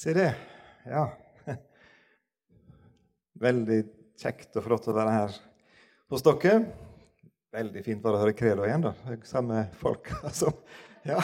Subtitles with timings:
[0.00, 0.34] Se det.
[0.88, 1.10] Ja.
[3.40, 3.82] Veldig
[4.16, 5.34] kjekt og flott å være her
[6.08, 6.54] hos dere.
[7.52, 8.94] Veldig fint bare å høre Credo igjen, da.
[9.28, 10.08] Samme folk.
[10.24, 10.54] Altså.
[11.04, 11.20] Ja.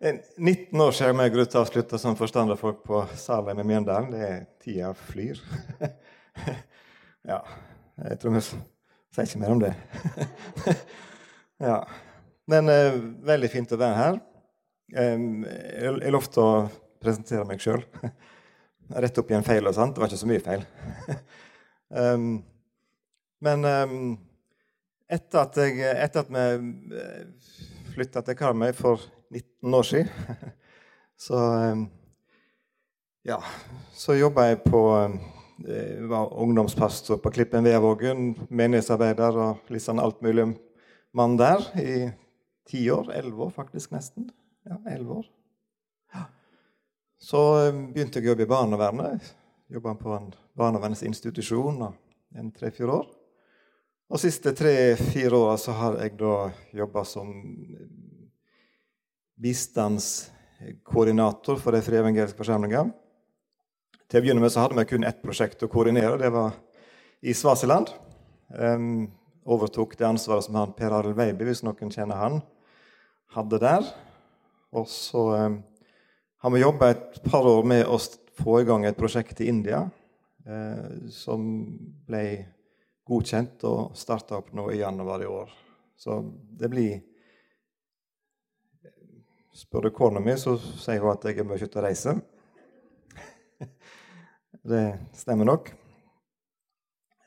[0.00, 4.08] 19 år siden jeg og avslutta som forstanderfolk på Salem i Mjøndalen.
[4.14, 5.42] Det er tida flyr.
[7.28, 7.42] Ja.
[8.00, 9.74] Jeg tror vi sier ikke mer om det.
[11.68, 11.82] Ja.
[12.48, 12.96] Men uh,
[13.28, 14.16] veldig fint å være her.
[14.94, 16.56] Jeg lovte å
[17.04, 17.84] presentere meg sjøl.
[19.04, 19.94] Rette opp igjen feil og sånt.
[19.94, 20.64] Det var ikke så mye feil.
[21.88, 22.30] um,
[23.46, 23.98] men um,
[25.08, 27.52] etter, at jeg, etter at vi eh,
[27.94, 29.04] flytta til Karmøy for
[29.34, 30.42] 19 år siden,
[31.26, 31.86] så um,
[33.24, 33.38] ja,
[33.96, 34.82] så jobba jeg på
[35.62, 40.48] jeg eh, var ungdomspastor på Klippen Veavågen, menighetsarbeider og litt sånn alt mulig
[41.14, 41.94] mann der i
[42.68, 43.12] ti år.
[43.14, 44.26] Elleve år, faktisk, nesten.
[44.66, 45.28] Ja, elleve år.
[47.20, 49.34] Så eh, begynte jeg å jobbe i barnevernet.
[49.72, 51.76] Jobba på en barnevernsinstitusjon
[52.34, 53.06] en tre-fire år.
[54.12, 57.28] Og siste tre-fire åra så har jeg da jobba som
[59.40, 62.44] bistandskoordinator for de frie evangeliske.
[64.04, 66.20] Til å begynne med så hadde vi kun ett prosjekt å koordinere.
[66.20, 66.50] Det var
[67.24, 67.86] i Svasiland.
[68.54, 69.10] Um,
[69.44, 72.42] overtok det ansvaret som han Per Arild Weiby, hvis noen kjenner han,
[73.34, 73.82] hadde der.
[74.76, 75.62] Og så um,
[76.44, 77.96] har vi jobbe et par år med å
[78.36, 79.78] få i gang et prosjekt i India
[80.44, 81.44] eh, som
[82.04, 82.24] ble
[83.08, 85.54] godkjent og starta opp nå i januar i år.
[85.96, 86.18] Så
[86.60, 86.98] det blir
[89.56, 92.18] Spør du kona mi, så sier hun at jeg er mye ute og reiser.
[94.72, 94.82] det
[95.16, 95.70] stemmer nok.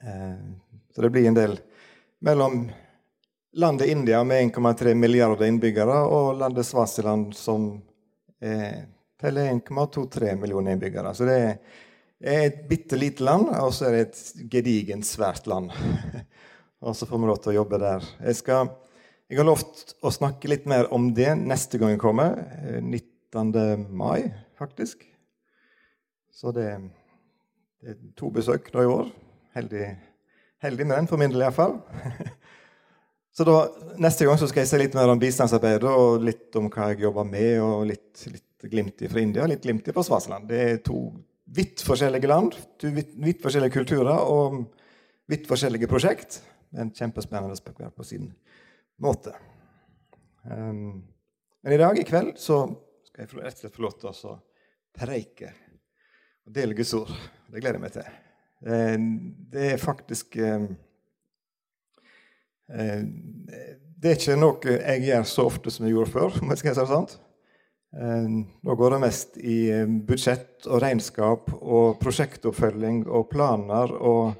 [0.03, 0.43] Eh,
[0.93, 1.55] så det blir en del
[2.21, 2.67] mellom
[3.57, 7.71] landet India med 1,3 milliarder innbyggere og landet Svasiland som
[8.37, 8.85] er
[9.21, 11.13] teller 1,23 millioner innbyggere.
[11.15, 15.71] Så det er et bitte lite land, og så er det et gedigent, svært land.
[16.85, 18.07] og så får vi lov til å jobbe der.
[18.29, 18.71] Jeg, skal,
[19.29, 22.37] jeg har lovt å snakke litt mer om det neste gang jeg kommer.
[22.81, 23.07] 19.
[23.37, 25.01] Eh, mai, faktisk.
[26.33, 26.69] Så det,
[27.81, 29.09] det er to besøk da i år.
[29.57, 29.87] Heldig,
[30.63, 31.79] heldig med den, for min del iallfall.
[33.37, 33.67] Så da,
[34.01, 37.03] Neste gang så skal jeg se litt mer om bistandsarbeidet og litt om hva jeg
[37.03, 40.47] jobber med, og litt, litt glimt fra India og litt glimt fra Svasiland.
[40.49, 41.01] Det er to
[41.53, 44.63] vidt forskjellige land, to vidt, forskjellige kulturer og
[45.29, 46.41] vidt forskjellige prosjekt.
[46.75, 48.31] Men kjempespennende hver på sin
[48.99, 49.31] måte.
[50.43, 51.05] Um,
[51.63, 52.65] men i dag, i kveld, så
[53.07, 54.35] skal jeg rett og slett få lov til å
[54.97, 55.53] preike
[56.47, 57.11] og dele Guds ord.
[57.47, 58.11] Det gleder jeg meg til.
[59.53, 60.67] Det er faktisk um,
[62.67, 66.39] Det er ikke noe jeg gjør så ofte som jeg gjorde før.
[66.41, 67.26] om jeg skal si det sånn.
[67.97, 68.29] Eh,
[68.61, 74.35] nå går det mest i eh, budsjett og regnskap og prosjektoppfølging og planer og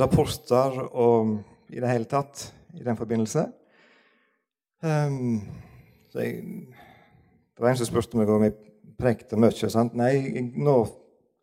[0.00, 1.34] rapporter og
[1.68, 3.42] i det hele tatt i den forbindelse.
[4.80, 5.42] Um,
[6.16, 6.38] jeg,
[6.72, 8.56] det var en som spurte meg om jeg
[8.96, 9.68] prekte mye.
[9.68, 9.92] Sant?
[9.98, 10.76] Nei, nå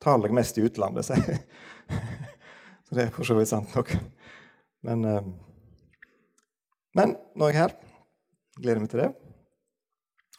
[0.01, 1.43] taler jeg mest i utlandet, sier jeg.
[2.89, 3.93] så det er for så vidt sant nok.
[4.89, 5.05] Men,
[6.97, 7.77] men nå er jeg her.
[8.57, 9.11] Gleder meg til det.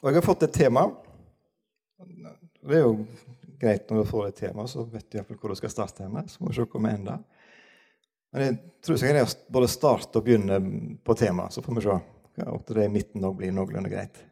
[0.02, 0.88] Og jeg har fått et tema
[2.00, 2.94] det er jo
[3.60, 6.04] greit når du får et tema, så vet du iallfall hvor du skal starte.
[6.04, 7.18] henne, Så må vi se hvor vi ender.
[8.32, 10.60] Men jeg tror jeg greier både starte og begynne
[11.04, 11.52] på temaet.
[11.52, 11.96] Så får vi se
[12.46, 14.22] om det i midten òg blir noenlunde greit.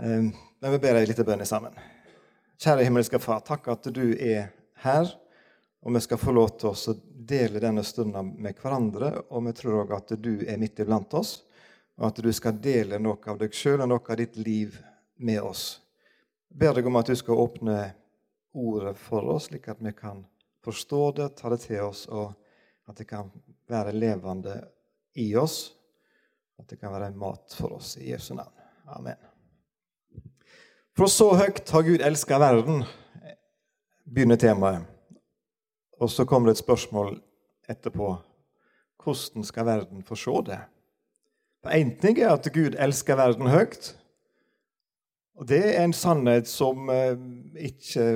[0.00, 1.76] Ehm, men vi ber ei lita bønn sammen.
[2.58, 4.48] Kjære himmelske Far, takk at du er
[4.82, 5.12] her.
[5.86, 6.96] Og vi skal få lov til å
[7.28, 9.12] dele denne stunden med hverandre.
[9.30, 11.44] Og vi tror òg at du er midt iblant oss,
[12.00, 14.80] og at du skal dele noe av deg sjøl og noe av ditt liv
[15.16, 15.85] med oss
[16.56, 17.76] ber deg om at du skal åpne
[18.56, 20.24] ordet for oss, slik at vi kan
[20.64, 22.32] forstå det, ta det til oss, og
[22.88, 23.30] at det kan
[23.68, 24.56] være levende
[25.14, 25.74] i oss.
[26.56, 28.52] At det kan være mat for oss i Jesu navn.
[28.86, 29.18] Amen.
[30.96, 32.86] For så høyt har Gud elska verden,
[34.08, 34.86] begynner temaet.
[36.00, 37.18] Og så kommer det et spørsmål
[37.68, 38.14] etterpå.
[39.02, 40.60] Hvordan skal verden få se det?
[41.62, 43.92] For Én ting er at Gud elsker verden høyt.
[45.36, 47.16] Og Det er en sannhet som eh,
[47.68, 48.06] ikke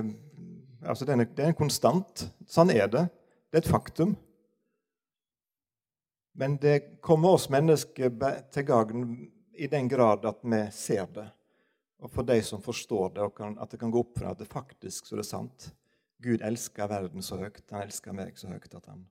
[0.87, 2.25] altså det er, en konstant.
[2.49, 3.07] Sånn er det.
[3.51, 4.15] Det er et faktum.
[6.41, 8.15] Men det kommer oss mennesker
[8.55, 9.05] til gagn
[9.61, 11.27] i den grad at vi ser det.
[12.01, 14.49] Og for de som forstår det, og at det kan gå opp for at det
[14.49, 15.71] faktisk så det er sant.
[16.21, 19.05] Gud elsker verden så høyt, han elsker meg så høyt at han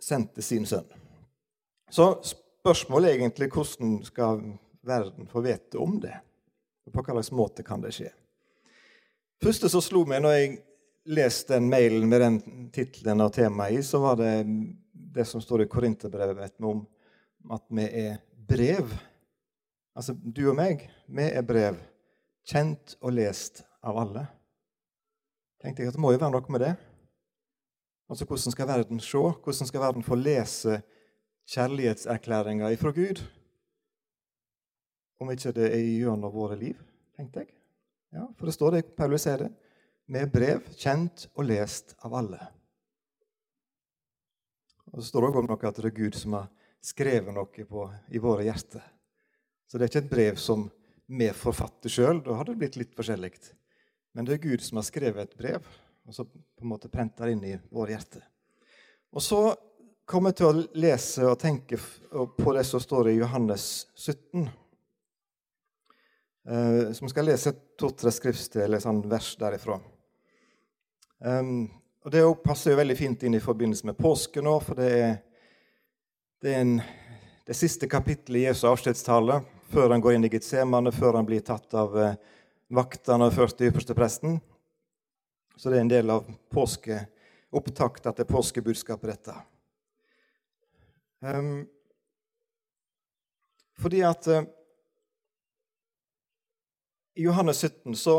[0.00, 0.88] sendte sin sønn.
[1.92, 4.40] Så spørsmålet er egentlig hvordan skal
[4.84, 6.16] verden få vite om det?
[6.92, 8.10] På hva slags måte kan det skje?
[9.44, 10.52] første som slo meg når jeg
[11.14, 12.36] leste den mailen med den
[12.72, 14.30] tittelen og temaet i, så var det
[14.92, 16.84] det som står i Korinterbrevet om
[17.52, 18.16] at vi er
[18.48, 18.94] brev.
[19.94, 21.76] Altså du og meg, vi er brev.
[22.48, 24.24] Kjent og lest av alle.
[25.62, 26.74] Tenkte jeg at Det må jo være noe med det.
[28.08, 29.18] Altså, Hvordan skal verden se?
[29.18, 30.82] Hvordan skal verden få lese
[31.48, 33.22] kjærlighetserklæringer ifra Gud?
[35.22, 36.80] Om ikke det er gjennom våre liv,
[37.16, 37.52] tenkte jeg.
[38.14, 39.50] Ja, For det står det, Paulus sier det,
[40.10, 42.40] med brev kjent og lest av alle.
[44.92, 46.50] Og Så står det også noe at det er Gud som har
[46.84, 48.84] skrevet noe på, i våre hjerter.
[49.66, 50.68] Så det er ikke et brev som
[51.06, 52.20] vi forfatter sjøl.
[52.22, 53.32] Da hadde det blitt litt forskjellig.
[54.14, 55.64] Men det er Gud som har skrevet et brev,
[56.06, 58.22] og så på en måte prenter inn i våre hjerter.
[59.14, 59.40] Og så
[60.06, 64.46] kommer jeg til å lese og tenke på det som står i Johannes 17.
[66.50, 69.78] Uh, som skal lese to-tre skriftsteder eller sånn vers derifra.
[71.24, 71.70] Um,
[72.04, 75.14] og Det passer jo veldig fint inn i forbindelse med påske nå, for det er,
[76.44, 76.74] det, er en,
[77.48, 79.38] det siste kapittelet i Jesu avskjedstale
[79.72, 82.10] før han går inn i Getsemane, før han blir tatt av uh,
[82.76, 84.36] vaktene og ført til ypperstepresten.
[85.56, 86.98] Så det er en del av påske,
[87.56, 89.38] opptakta til påskebudskapet, dette.
[91.24, 91.64] Um,
[93.80, 94.44] fordi at uh,
[97.14, 98.18] i Johannes 17 så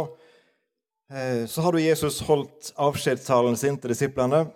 [1.10, 4.48] Eh, så har Jesus holdt avskjedstalen sin til disiplene,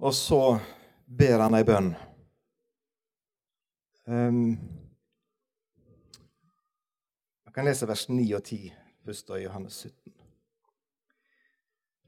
[0.00, 0.58] og så
[1.04, 1.90] ber han ei bønn.
[4.08, 4.54] Um,
[7.44, 8.70] jeg kan lese vers 9 og 10
[9.04, 10.14] først i Johannes 17.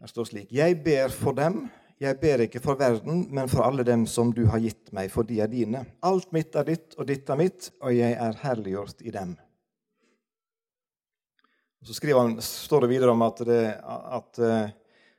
[0.01, 1.67] Der står slik.: Jeg ber for dem,
[2.01, 5.29] jeg ber ikke for verden, men for alle dem som du har gitt meg, for
[5.29, 5.85] de er dine.
[6.03, 9.37] Alt mitt er ditt, og ditt er mitt, og jeg er herliggjort i dem.
[11.83, 14.73] Så han, står det videre om at, det, at, eh,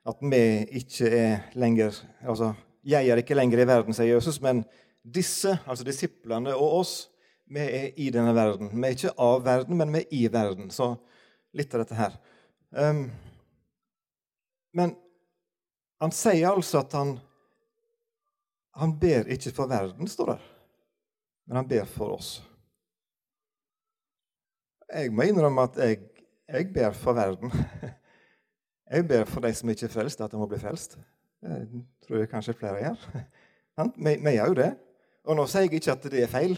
[0.05, 0.41] at, vi
[0.77, 2.53] ikke er lenger altså,
[2.85, 4.63] Jeg er ikke lenger i verden, sier Jesus, men
[5.01, 6.93] disse, altså disiplene og oss,
[7.49, 8.69] vi er i denne verden.
[8.73, 10.69] Vi er ikke av verden, men vi er i verden.
[10.71, 10.93] Så
[11.57, 12.13] litt av dette her.
[12.69, 13.03] Um,
[14.77, 14.93] men
[16.01, 17.15] han sier altså at han,
[18.77, 20.39] han ber ikke for verden, står det.
[21.49, 22.31] Men han ber for oss.
[24.91, 25.99] Jeg må innrømme at jeg
[26.51, 27.51] jeg ber for verden.
[28.91, 30.97] Jeg ber for de som ikke er frelst, at de må bli frelst.
[31.41, 33.05] Det tror jeg kanskje flere gjør.
[33.95, 34.71] Vi, gjør jo det.
[35.23, 36.57] Og nå sier jeg ikke at det er feil.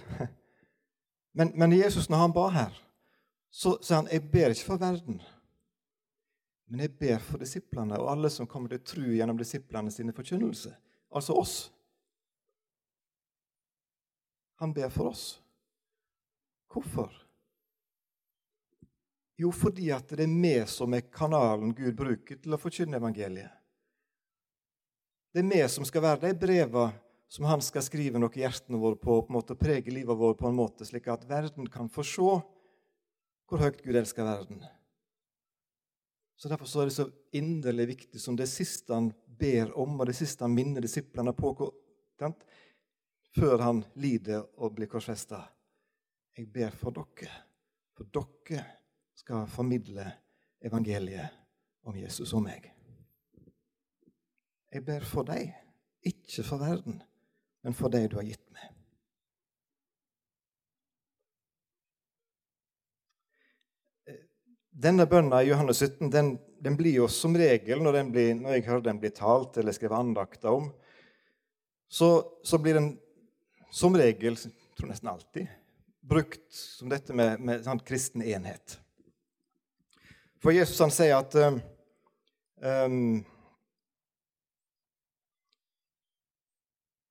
[1.34, 2.74] Men, men Jesus, når han ba her,
[3.50, 5.22] så sa han jeg ber ikke for verden.
[6.70, 10.76] Men jeg ber for disiplene og alle som kommer til tro gjennom disiplene sine forkynnelse.
[11.14, 11.56] Altså oss.
[14.62, 15.44] Han ber for oss.
[16.74, 17.23] Hvorfor?
[19.40, 23.52] Jo, fordi at det er vi som er kanalen Gud bruker til å forkynne evangeliet.
[25.34, 26.92] Det er vi som skal være de brevene
[27.34, 30.38] som han skal skrive noe i hjertene våre på, på en måte prege livet vårt
[30.38, 32.22] på en måte slik at verden kan få se
[33.50, 34.62] hvor høyt Gud elsker verden.
[36.38, 40.06] Så Derfor så er det så inderlig viktig som det siste han ber om, og
[40.10, 41.56] det siste han minner disiplene på
[43.34, 45.42] før han lider og blir korsfesta.
[46.38, 47.34] Jeg ber for dere,
[47.98, 48.83] for dere
[49.16, 50.06] skal formidle
[50.64, 51.30] evangeliet
[51.84, 52.70] om Jesus og meg.
[54.74, 55.52] Jeg ber for deg,
[56.02, 57.02] ikke for verden,
[57.64, 58.72] men for deg du har gitt meg.
[64.84, 68.66] Denne bønna i Johannes 17 den, den, blir jo som regel, når, blir, når jeg
[68.66, 70.72] hører den bli talt eller skrevet andakter om,
[71.94, 72.10] så,
[72.42, 72.90] så, blir den
[73.70, 75.52] som regel, jeg tror nesten alltid,
[76.02, 78.80] brukt som dette med, med sånn kristen enhet.
[80.44, 83.24] For Jesus han sier at um,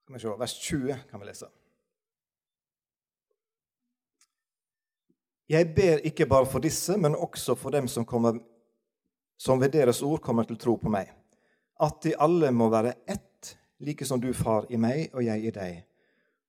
[0.04, 1.48] Skal vi se, Vers 20 kan vi lese.
[5.48, 8.36] Jeg ber ikke bare for disse, men også for dem som, kommer,
[9.40, 11.10] som ved deres ord kommer til tro på meg,
[11.80, 15.52] at de alle må være ett, like som du, Far, i meg og jeg i
[15.52, 15.82] deg,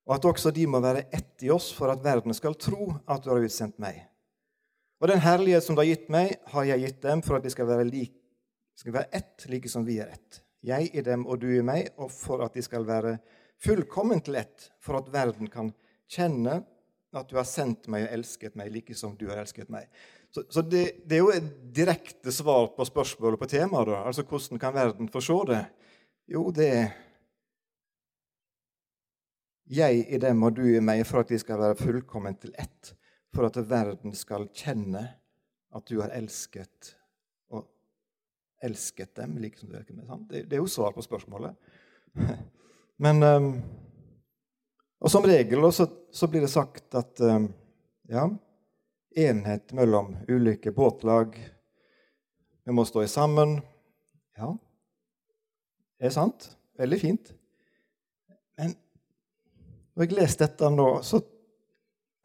[0.07, 3.23] og at også de må være ett i oss, for at verden skal tro at
[3.23, 4.03] du har utsendt meg.
[5.03, 7.51] Og den herlighet som du har gitt meg, har jeg gitt dem for at de
[7.51, 8.13] skal være, lik,
[8.79, 10.39] skal være ett, like som vi er ett.
[10.63, 13.17] Jeg i dem og du i meg, og for at de skal være
[13.59, 15.73] fullkomment lett, for at verden kan
[16.07, 16.61] kjenne
[17.13, 19.91] at du har sendt meg og elsket meg like som du har elsket meg.
[20.31, 23.91] Så, så det, det, er jo et direkte svar på spørsmålet på temaet.
[23.91, 23.99] Da.
[24.07, 25.61] Altså, Hvordan kan verden forstå det?
[26.31, 26.89] Jo, det er
[29.67, 32.95] jeg i dem og du i meg, for at de skal være fullkomment til ett
[33.33, 35.03] for at verden skal kjenne
[35.73, 36.93] at du har elsket
[37.53, 37.65] og
[38.63, 40.11] elsket dem like som du elsker meg.
[40.29, 41.55] Det, det, er jo svar på spørsmålet.
[43.03, 43.49] Men um,
[45.03, 47.49] Og som regel også, så, blir det sagt at um,
[48.07, 48.29] ja,
[49.17, 51.35] enhet mellom ulike båtlag
[52.63, 53.57] Vi må stå sammen.
[54.37, 54.53] Ja,
[55.99, 56.53] det er sant.
[56.79, 57.33] Veldig fint.
[58.57, 58.71] Men
[59.93, 61.19] når jeg leser dette nå, så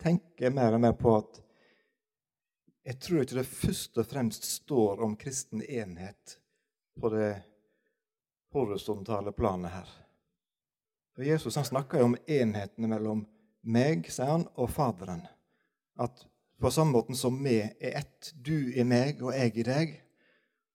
[0.02, 1.40] tenker mer og mer på at
[2.88, 6.38] jeg tror ikke det først og fremst står om kristen enhet
[7.00, 7.32] på det
[8.54, 9.90] horisontale planet her.
[11.14, 13.26] For Jesus han snakker jo om enhetene mellom
[13.68, 15.24] meg, sier han, og Faderen.
[16.00, 16.24] At
[16.58, 19.92] på samme måte som vi er ett, du i meg og jeg i deg,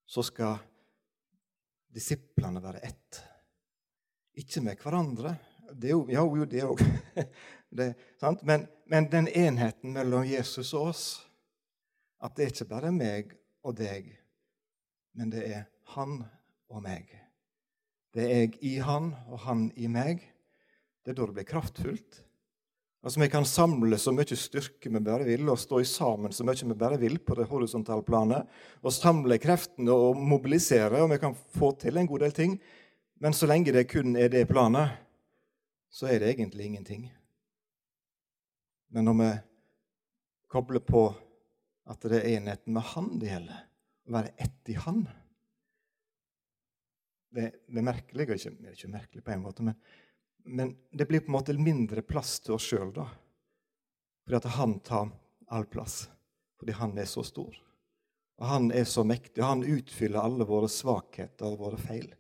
[0.06, 0.60] så skal
[1.94, 3.24] disiplene være ett.
[4.38, 5.36] Ikke med hverandre.
[5.74, 6.84] Det er jo, ja, jo det òg.
[7.74, 11.06] men, men den enheten mellom Jesus og oss
[12.24, 14.08] at det er ikke bare meg og deg,
[15.18, 15.66] men det er
[15.96, 16.22] han
[16.72, 17.10] og meg.
[18.14, 20.22] Det er jeg i han og han i meg.
[21.04, 22.22] Det er da det blir kraftfullt.
[23.04, 26.70] Altså Vi kan samle så mye styrke vi bare vil, og stå sammen så mye
[26.70, 28.48] vi bare vil på det horisontale planet,
[28.82, 32.56] og samle kreftene og mobilisere, og vi kan få til en god del ting.
[33.20, 34.96] Men så lenge det kun er det planet,
[35.92, 37.12] så er det egentlig ingenting.
[38.94, 39.30] Men når vi
[40.54, 41.08] kobler på
[41.90, 43.62] at det er enheten med Han det gjelder.
[44.06, 45.00] Å være ett i Han.
[47.34, 49.80] Det, det er merkelig, og ikke, det er ikke merkelig på en måte, men,
[50.46, 53.08] men, det blir på en måte mindre plass til oss sjøl da.
[54.28, 55.10] Fordi at Han tar
[55.50, 56.04] all plass.
[56.62, 57.58] Fordi Han er så stor.
[58.38, 62.12] Og Han er så mektig, og Han utfyller alle våre svakheter og våre feil.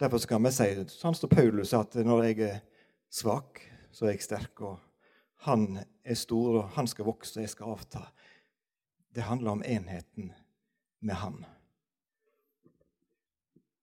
[0.00, 2.62] Derfor skal vi si, sånn som Paulus at når jeg er
[3.08, 4.60] svak, så er jeg sterk.
[4.60, 4.89] og
[5.46, 8.04] Han er stor, og han skal vokse, og jeg skal avta
[9.14, 10.32] det handler om enheten
[10.98, 11.44] med Han.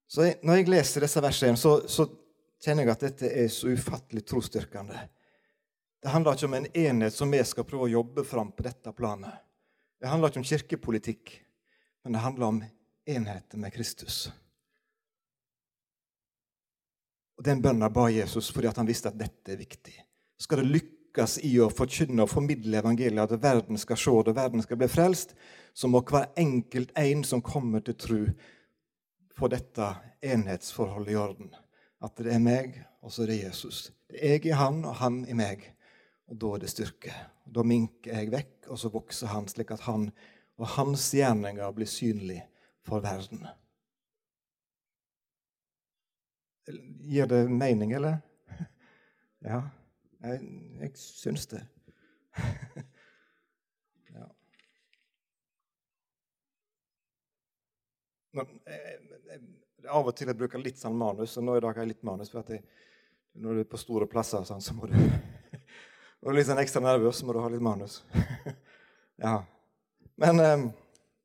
[0.07, 2.07] Så jeg, Når jeg leser disse versene, så, så,
[2.63, 4.97] kjenner jeg at dette er så ufattelig trosstyrkende.
[6.01, 8.93] Det handler ikke om en enhet som vi skal prøve å jobbe fram på dette
[8.97, 9.43] planet.
[10.01, 11.35] Det handler ikke om kirkepolitikk,
[12.01, 12.63] men det handler om
[13.05, 14.31] enheten med Kristus.
[17.37, 19.93] Og Den bønna ba Jesus fordi han visste at dette er viktig.
[20.41, 24.35] Skal det lykkes lykkes i å forkynne og formidle evangeliet, at verden skal se det,
[24.35, 25.33] verden skal bli frelst,
[25.73, 28.19] så må hver enkelt en som kommer til tro,
[29.33, 29.87] få dette
[30.21, 31.49] enhetsforholdet i orden.
[32.01, 33.91] At det er meg, og så er det Jesus.
[34.09, 35.63] Det er jeg i han, og han i meg.
[36.29, 37.13] Og da er det styrke.
[37.45, 40.11] Da minker jeg vekk, og så vokser han, slik at han
[40.57, 42.43] og hans gjerninger blir synlig
[42.85, 43.45] for verden.
[47.07, 48.21] Gir det mening, eller?
[49.47, 49.61] Ja.
[50.23, 50.39] Jeg,
[50.81, 51.61] jeg syns det.
[54.15, 54.25] ja.
[58.37, 58.97] Når, jeg,
[59.29, 59.41] jeg,
[59.93, 62.07] av og til jeg bruker litt sånn manus, og nå i dag har jeg litt
[62.07, 62.31] manus.
[62.33, 62.63] for at jeg,
[63.37, 66.63] Når du er på store plasser, sånn, så må du Når du er litt sånn
[66.63, 68.01] ekstra nervøs, så må du ha litt manus.
[69.25, 69.37] ja.
[70.17, 70.63] Men um,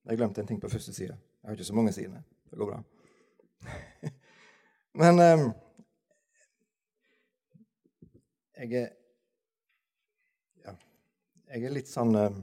[0.05, 1.17] jeg glemte en ting på første side.
[1.17, 2.21] Jeg har ikke så mange sider.
[2.53, 2.83] Det går bra.
[5.01, 5.47] Men um,
[8.63, 8.91] jeg er
[10.63, 10.73] ja,
[11.51, 12.37] jeg er litt sånn eh,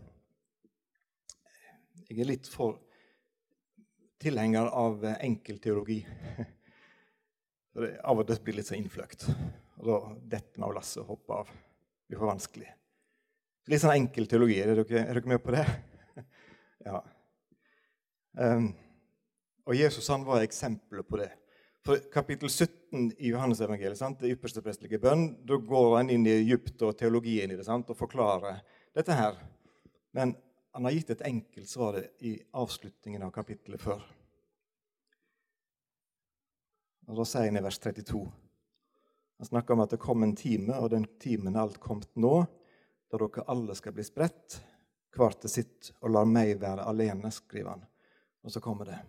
[2.10, 2.80] Jeg er litt for
[4.20, 6.02] tilhenger av enkel teologi.
[7.80, 9.28] Av og til blir det litt så innfløkt.
[9.78, 9.98] Og da
[10.34, 11.52] detter vi av lasset og hopper av.
[11.54, 12.72] Det blir for vanskelig.
[13.70, 14.58] Litt sånn enkel teologi.
[14.60, 15.64] Er dere, er dere med på det?
[16.90, 17.00] ja.
[18.42, 18.72] Um,
[19.70, 21.30] og Jesus han var eksempelet på det.
[21.86, 26.81] For kapittel 17 i Johannes-evangeliet, det ypperste prestelige bønn, da går han inn i Egypt
[26.83, 28.59] og teologien i det sant, og forklarer
[28.95, 29.39] dette her.
[30.12, 30.36] Men
[30.75, 34.03] han har gitt et enkelt svar i avslutningen av kapittelet før.
[37.09, 38.21] Og Da sier han i vers 32
[39.39, 42.43] Han snakker om at det kom en time, og den timen er alt kommet nå,
[43.09, 44.59] da dere alle skal bli spredt,
[45.15, 47.86] hvert til sitt, og lar meg være alene, skriver han.
[48.43, 49.00] Og så kommer det.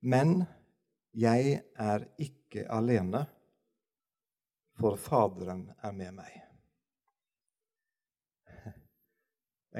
[0.00, 0.46] Men
[1.18, 3.24] 'Jeg er ikke alene,
[4.78, 6.42] for Faderen er med meg'.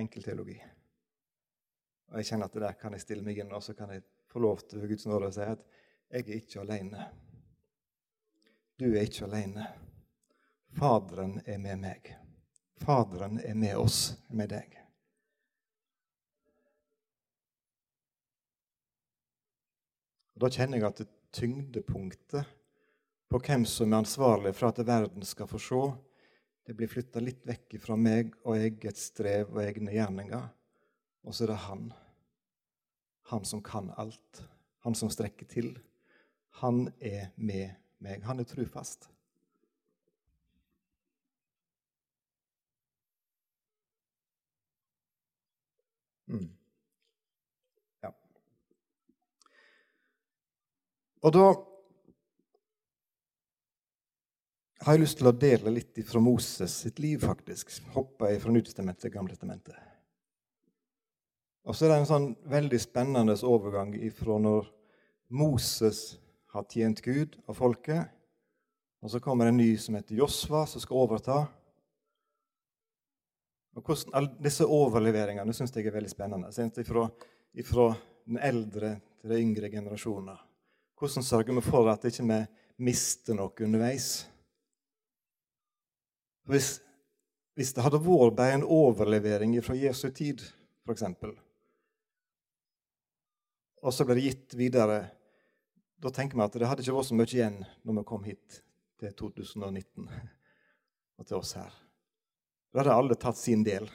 [0.01, 0.57] Enkel teologi.
[2.09, 4.03] Og Jeg kjenner at det der kan jeg stille meg inn, og så kan jeg
[4.27, 5.63] få lov til Guds nåde å si at
[6.11, 7.07] jeg er ikke alene.
[8.79, 9.67] Du er ikke alene.
[10.79, 12.11] Faderen er med meg.
[12.83, 14.75] Faderen er med oss, med deg.
[20.35, 22.47] Og Da kjenner jeg at tyngdepunktet
[23.29, 25.81] på hvem som er ansvarlig for at verden skal få se,
[26.67, 30.49] det blir flytta litt vekk fra meg og eget strev og egne gjerninger.
[31.25, 31.91] Og så er det han.
[33.33, 34.45] Han som kan alt.
[34.85, 35.79] han som strekker til.
[36.61, 38.23] Han er med meg.
[38.25, 39.09] Han er trufast.
[46.29, 46.58] Mm.
[51.25, 51.47] Og da
[54.87, 57.73] har jeg lyst til å dele litt fra Moses sitt liv, faktisk.
[57.97, 59.77] Hoppe fra Nytestamentet til Gamletestamentet.
[61.69, 64.71] Og så er det en sånn veldig spennende overgang ifra når
[65.37, 66.17] Moses
[66.55, 68.09] har tjent Gud og folket,
[69.05, 71.43] og så kommer en ny som heter Josva, som skal overta.
[73.77, 76.51] Og hvordan, alle disse overleveringene syns jeg er veldig spennende.
[77.69, 77.85] Fra,
[78.27, 80.48] den eldre til de yngre generasjoner.
[80.99, 82.41] Hvordan sørger vi for at vi ikke
[82.83, 84.27] mister noe underveis?
[86.49, 86.79] Hvis,
[87.55, 90.43] hvis det hadde vært bare en overlevering fra Jesu tid,
[90.89, 91.05] f.eks.,
[93.79, 95.05] og så ble det gitt videre,
[96.03, 98.59] da tenker vi at det hadde ikke vært så mye igjen når vi kom hit
[98.99, 101.71] til 2019 og til oss her.
[102.73, 103.87] Da hadde alle tatt sin del.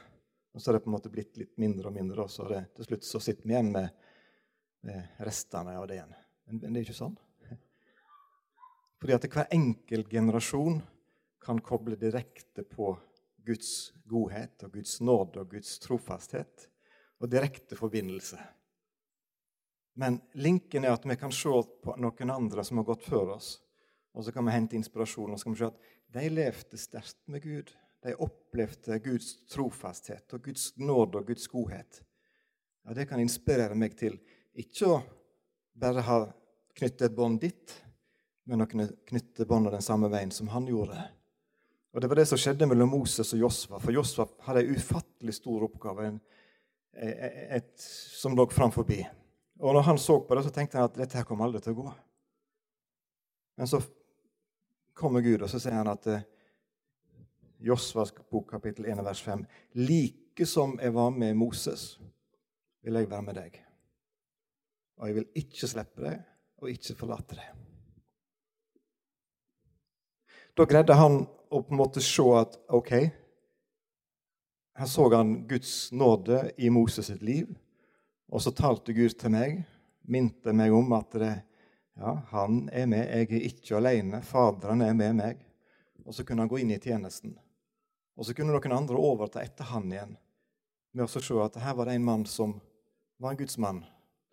[0.54, 2.26] Og så har det på en måte blitt litt mindre og mindre.
[2.26, 3.90] Og så det, til slutt så sitter vi igjen med,
[4.88, 6.16] med restene av det igjen.
[6.48, 7.16] Men, det er ikke sånn.
[9.00, 10.82] Fordi at hver enkelt generasjon
[11.44, 12.94] kan koble direkte på
[13.44, 16.68] Guds godhet og Guds nåde og Guds trofasthet
[17.20, 18.40] og direkte forbindelse.
[20.00, 21.52] Men linken er at vi kan se
[21.84, 23.58] på noen andre som har gått før oss,
[24.14, 27.20] og så kan vi hente inspirasjon og så kan vi se at de levde sterkt
[27.28, 27.74] med Gud.
[28.04, 32.02] De opplevde Guds trofasthet og Guds nåde og Guds godhet.
[32.84, 34.20] Ja, Det kan inspirere meg til
[34.54, 34.98] ikke å
[35.74, 36.20] bare ha
[36.78, 37.74] knyttet et bånd ditt,
[38.50, 40.98] men å knytte båndet den samme veien som han gjorde.
[41.94, 43.80] Og Det var det som skjedde mellom Moses og Josfa.
[43.80, 46.22] For Josfa hadde en ufattelig stor oppgave en,
[46.98, 48.90] et, et, som lå framfor.
[49.62, 51.76] Og når han så på det, så tenkte han at dette her kommer aldri til
[51.76, 51.94] å gå.
[53.62, 53.80] Men så
[54.98, 56.26] kommer Gud, og så sier han at eh,
[58.32, 59.46] bok kapittel 1 vers 5.
[59.78, 62.00] Like som jeg var med Moses,
[62.82, 63.62] vil jeg være med deg.
[65.00, 66.22] Og jeg vil ikke slippe deg
[66.64, 67.50] og ikke forlate deg.
[70.54, 72.94] Da greide han å på en måte se at OK
[74.74, 77.50] Her så han Guds nåde i Moses sitt liv.
[78.34, 79.60] Og så talte Gud til meg,
[80.02, 81.34] minte meg om at det,
[81.94, 84.24] ja, han er med, jeg er ikke alene.
[84.26, 85.44] Faderen er med meg.
[86.02, 87.36] Og så kunne han gå inn i tjenesten.
[88.18, 90.18] Og så kunne noen andre overta etter han igjen
[90.94, 92.60] med å se at her var det en mann som
[93.22, 93.82] var en Guds mann,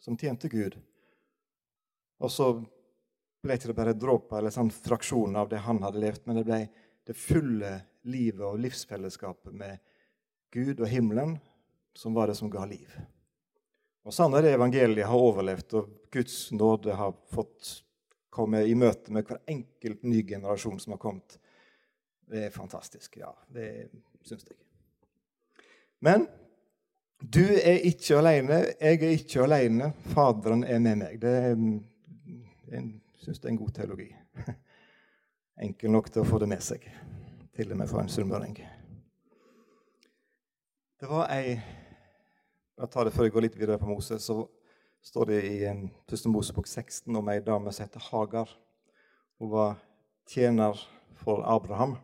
[0.00, 0.76] som tjente Gud.
[2.20, 6.26] Og så ble det ikke bare dråper eller sånn fraksjon av det han hadde levd,
[6.26, 6.60] men det ble
[7.08, 7.72] det fulle
[8.08, 9.80] livet og livsfellesskapet med
[10.52, 11.38] Gud og himmelen
[11.96, 12.90] som var det som ga liv.
[14.04, 17.80] Og Sånn er det evangeliet har overlevd, og Guds nåde har fått
[18.32, 21.36] komme i møte med hver enkelt ny generasjon som har kommet
[22.30, 23.16] det er fantastisk.
[23.18, 23.90] Ja, det
[24.22, 24.58] syns jeg.
[26.04, 26.28] Men
[27.20, 28.62] du er ikke alene.
[28.80, 29.92] Jeg er ikke alene.
[30.14, 31.18] Faderen er med meg.
[31.20, 31.56] Det er,
[32.70, 32.84] jeg
[33.20, 34.08] syns det er en god teologi.
[35.66, 36.86] Enkel nok til å få det med seg,
[37.56, 38.56] til og med for en sunnmøring.
[41.00, 41.60] Det var ei
[42.80, 44.24] Jeg tar det før jeg går litt videre på Moses.
[44.24, 44.46] Så
[45.04, 45.90] står det i en
[46.32, 48.48] Mosebok 16 om ei dame som heter Hagar.
[49.36, 49.76] Hun var
[50.24, 50.80] tjener
[51.20, 51.98] for Abraham.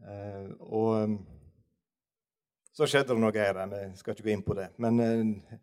[0.00, 1.18] Eh, og
[2.72, 3.58] så skjedde det noe greier.
[3.68, 4.70] Vi skal ikke gå inn på det.
[4.82, 5.58] Men eh,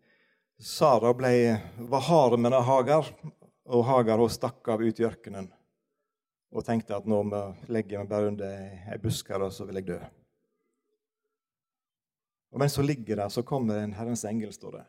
[0.60, 1.32] Sara ble,
[1.90, 3.08] var hard med Hagar,
[3.70, 5.48] og Hagar hun stakk av ut i ørkenen
[6.50, 7.20] og tenkte at nå
[7.70, 8.54] legger jeg meg bare under
[8.90, 9.98] ei busk her, og så vil jeg dø.
[12.50, 14.86] Og Mens hun ligger der, så kommer en Herrens engel står det,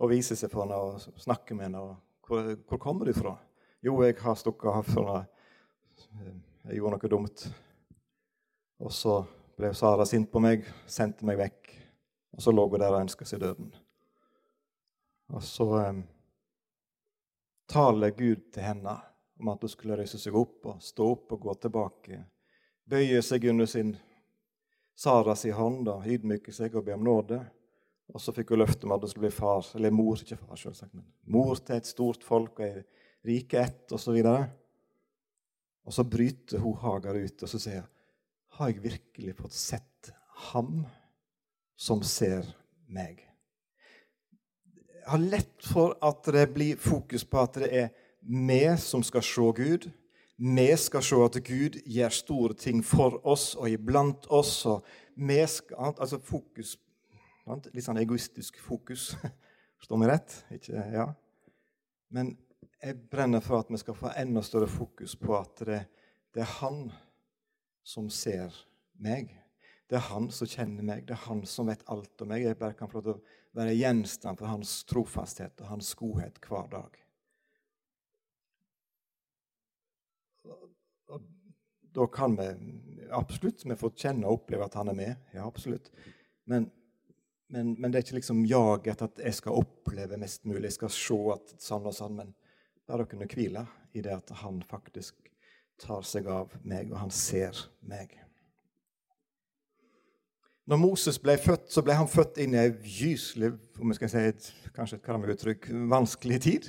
[0.00, 1.82] og viser seg for henne og snakker med henne.
[2.24, 3.34] Hvor, hvor kommer du fra?
[3.84, 5.20] Jo, jeg har stukket av fra
[6.62, 7.44] Jeg gjorde noe dumt.
[8.82, 9.20] Og så
[9.62, 11.72] ble Sara sint på meg, sendte meg vekk.
[12.34, 13.70] Og så lå hun der og ønska seg døden.
[15.32, 16.02] Og så um,
[17.70, 18.96] taler Gud til henne
[19.40, 22.22] om at hun skulle reise seg opp og stå opp og gå tilbake.
[22.88, 23.94] Bøye seg under sin
[24.98, 27.40] Saras hånd og ydmyke seg og be om nåde.
[28.12, 30.58] Og så fikk hun løfte om at hun skulle bli far, eller mor, ikke far,
[30.58, 32.82] selvsagt, men mor til et stort folk og ei
[33.24, 34.18] rike ett, osv.
[34.18, 34.34] Og, så
[35.86, 37.91] og så bryter hun Hagar ut og så sier hun,
[38.62, 40.12] har jeg virkelig fått sett
[40.52, 40.84] ham
[41.78, 42.46] som ser
[42.86, 43.24] meg.
[45.02, 47.88] Jeg har lett for at det blir fokus på at det er
[48.22, 49.88] vi som skal se Gud.
[50.38, 54.62] Vi skal se at Gud gjør store ting for oss og iblant oss.
[54.66, 56.78] og vi skal, altså fokus,
[57.74, 59.16] Litt sånn egoistisk fokus.
[59.82, 60.34] Forstår meg rett?
[60.54, 61.08] Ikke, ja.
[62.14, 62.36] Men
[62.78, 65.80] jeg brenner for at vi skal få enda større fokus på at det,
[66.30, 66.84] det er Han
[67.82, 68.54] som ser
[69.02, 69.30] meg.
[69.90, 72.46] Det er Han som kjenner meg, det er Han som vet alt om meg.
[72.46, 76.38] Jeg bare kan få lov til å være gjenstand for Hans trofasthet og Hans godhet
[76.46, 76.98] hver dag.
[81.12, 81.26] Og
[81.92, 82.46] da kan vi
[83.12, 85.26] absolutt vi får kjenne og oppleve at Han er med.
[85.34, 85.90] Ja, absolutt.
[86.48, 86.70] Men,
[87.52, 90.94] men, men det er ikke liksom jaget at jeg skal oppleve mest mulig, jeg skal
[90.94, 92.16] se at sånn og sånn.
[92.22, 92.32] Men
[92.88, 95.31] la dere kunne hvile i det at Han faktisk
[95.82, 98.14] tar seg av meg, og Han ser meg.
[100.70, 103.50] Når Moses ble født, så ble han født inn i ei gyselig
[103.82, 104.44] om jeg skal si et,
[104.76, 106.68] kanskje et uttrykk, vanskelig tid.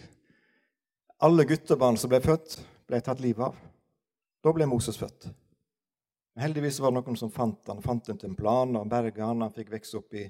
[1.23, 2.58] Alle guttebarn som ble født,
[2.89, 3.60] ble tatt livet av.
[4.43, 5.30] Da ble Moses født.
[6.34, 9.30] Men heldigvis var det noen som fant han, fant han til en plan og berga
[9.30, 9.45] han.
[9.45, 10.26] Han fikk vokse opp i,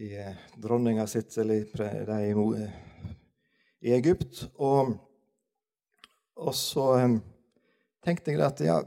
[0.00, 2.68] i eh, dronninga sitt eller i, i,
[3.84, 4.46] i Egypt.
[4.56, 4.94] Og,
[6.40, 7.18] og så um,
[8.08, 8.78] tenkte jeg at ja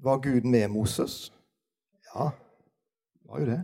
[0.00, 1.32] Var Gud med Moses?
[2.10, 2.30] Ja,
[3.20, 3.58] det var jo det.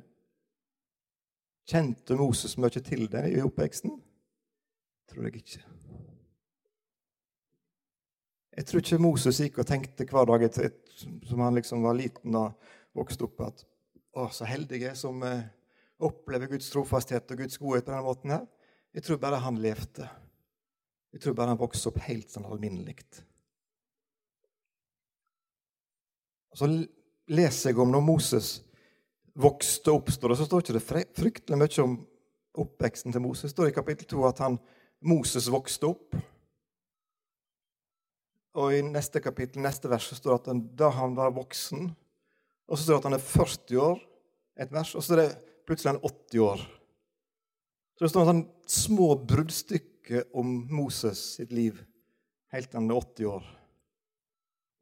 [1.66, 3.96] Kjente Moses mye til det i oppveksten?
[5.10, 5.62] Tror jeg ikke.
[8.56, 10.92] Jeg tror ikke Moses gikk og tenkte hver dag et, et,
[11.28, 12.54] som han liksom var liten og
[12.96, 13.64] vokste opp, at
[14.16, 15.48] å, så heldig jeg som eh,
[16.00, 18.46] opplever Guds trofasthet og Guds godhet på denne måten her.
[18.96, 20.08] Jeg tror bare han levde.
[21.16, 22.98] Jeg tror bare han vokste opp helt sånn alminnelig.
[26.52, 26.68] Så
[27.32, 28.50] leser jeg om når Moses
[29.32, 30.82] vokste opp, står det, så står ikke det
[31.16, 31.94] fryktelig mye om
[32.66, 33.48] oppveksten til Moses.
[33.48, 34.60] Det står i kapittel 2 at han,
[35.08, 36.20] Moses vokste opp.
[38.60, 41.94] Og i neste kapittel, neste vers, så står det at han, da han var voksen
[42.66, 43.98] Og så står det at han er 40 år,
[44.60, 45.28] et vers, og så er det
[45.64, 46.70] plutselig han 80 år.
[47.96, 49.95] Så det står at han små bruddstykker
[50.32, 51.78] om Moses sitt liv
[52.52, 53.48] helt til han er 80 år.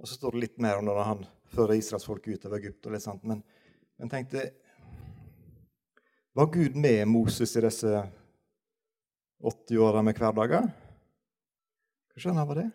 [0.01, 2.87] Og så står det litt mer om når han fører Israels folk ut av Egypt.
[2.87, 3.25] og litt sånt.
[3.25, 3.43] Men,
[3.99, 4.51] jeg tenkte
[6.35, 8.07] Var Gud med Moses i disse
[9.39, 10.67] 80 åra med hverdager?
[12.11, 12.71] Kanskje han var det?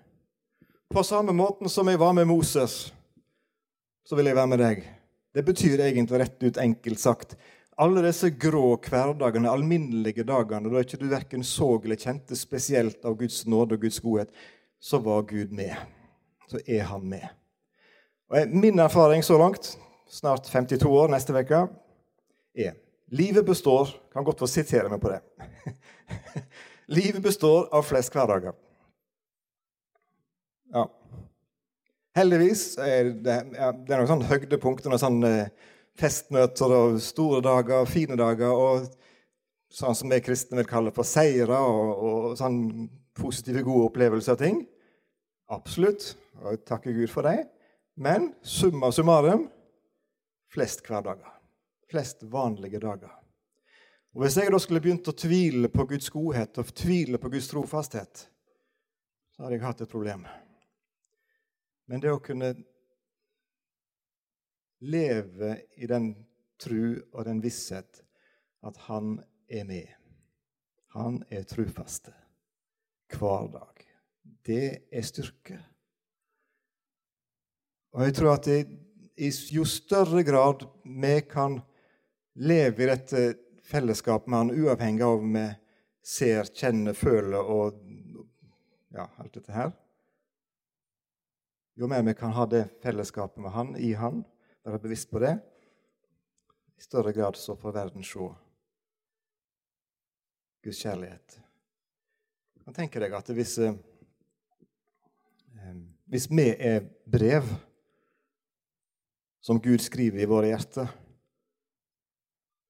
[0.89, 2.93] På samme måten som jeg var med Moses,
[4.07, 4.85] så vil jeg være med deg.
[5.35, 7.35] Det betyr egentlig rett ut enkelt sagt
[7.79, 13.15] alle disse grå hverdagene, alminnelige dagene, da ikke du verken så eller kjente spesielt av
[13.19, 14.33] Guds nåde og Guds godhet,
[14.79, 15.75] så var Gud med.
[16.51, 17.27] Så er Han med.
[18.29, 19.77] Og Min erfaring så langt,
[20.09, 21.67] snart 52 år neste uke,
[22.55, 22.75] er
[23.09, 25.21] livet består Kan godt få sitere meg på det.
[26.97, 28.55] livet består av flest hverdager.
[30.73, 30.87] Ja.
[32.17, 35.67] Heldigvis er det, ja, det er noen sånne høydepunkter, noen sånne eh,
[35.99, 38.87] festmøter og store dager, fine dager, og
[39.69, 42.87] sånn som vi kristne vil kalle for seire og, og sånn
[43.19, 44.63] positive, gode opplevelser av ting.
[45.51, 46.13] Absolutt.
[46.39, 47.49] Og takker Gud for det.
[47.99, 49.47] Men summa summarum
[50.53, 51.35] flest hverdager.
[51.89, 53.11] Flest vanlige dager.
[54.15, 57.49] Og Hvis jeg da skulle begynt å tvile på Guds godhet og tvile på Guds
[57.51, 58.23] trofasthet,
[59.35, 60.25] så hadde jeg hatt et problem.
[61.89, 62.55] Men det å kunne
[64.79, 66.13] leve i den
[66.59, 68.03] tru og den visshet
[68.65, 69.87] at Han er med,
[70.95, 72.13] Han er trufaste
[73.09, 73.85] hver dag,
[74.45, 75.57] det er styrke.
[77.97, 78.59] Og jeg tror at det,
[79.17, 81.57] i jo større grad vi kan
[82.39, 83.23] leve i dette
[83.65, 85.45] fellesskapet med han, uavhengig av om vi
[86.05, 87.81] ser, kjenner, føler og
[88.93, 89.73] ja, alt dette her
[91.79, 94.23] Jo mer vi kan ha det fellesskapet med han, i han,
[94.65, 95.35] være bevisst på det,
[96.77, 98.27] i større grad så får verden se
[100.63, 101.39] Guds kjærlighet.
[102.65, 103.73] Man tenker deg at hvis, eh,
[106.05, 107.47] hvis vi er brev
[109.41, 110.89] som Gud skriver i våre hjerter.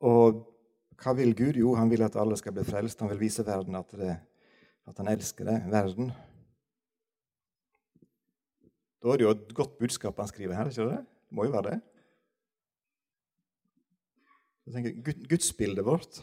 [0.06, 0.46] Og
[1.00, 1.60] hva vil Gud?
[1.60, 3.02] Jo, han vil at alle skal bli frelst.
[3.02, 4.16] Han vil vise verden at, det,
[4.88, 6.12] at han elsker det, verden.
[9.00, 11.04] Da er det jo et godt budskap han skriver her, ikke det?
[11.30, 11.78] Det må jo være det.
[14.66, 16.20] Jeg tenker, Gudsbildet vårt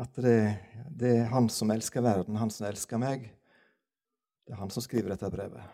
[0.00, 0.38] At det,
[0.96, 3.26] det er han som elsker verden, han som elsker meg.
[4.46, 5.66] Det er han som skriver dette brevet.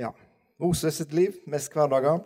[0.00, 0.14] ja,
[0.56, 2.22] Moses sitt liv, mest hverdager.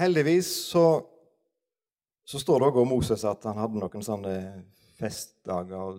[0.00, 0.84] Heldigvis så,
[2.30, 4.32] så står det òg om Moses at han hadde noen sånne
[5.00, 5.96] festdager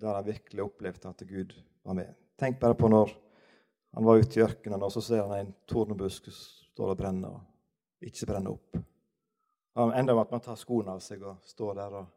[0.00, 1.54] der han virkelig opplevde at Gud
[1.86, 2.10] var med.
[2.38, 3.12] Tenk bare på når
[3.94, 8.04] han var ute i ørkenen, og så ser han en tornebusk står og brenner, og
[8.10, 8.80] ikke brenner opp.
[9.78, 12.10] Han ender med at man tar skoene av seg og står der, og,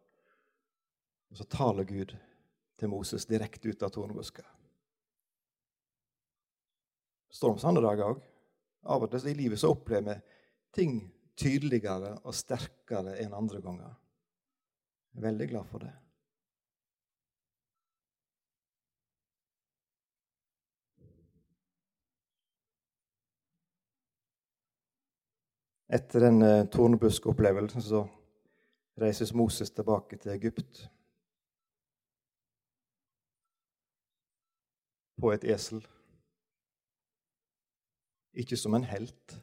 [1.29, 2.17] og så taler Gud
[2.81, 4.45] til Moses direkte ut av tornebuska.
[7.38, 8.27] Sånne dager òg.
[8.89, 10.39] Av og til i livet så opplever vi
[10.73, 11.01] ting
[11.39, 13.97] tydeligere og sterkere enn andre ganger.
[15.11, 15.91] Jeg er veldig glad for det.
[25.91, 28.05] Etter den tornebuskopplevelsen tornebuskeopplevelsen så
[29.01, 30.85] reises Moses tilbake til Egypt
[35.19, 35.83] på et esel.
[38.33, 39.35] Ikke som en helt.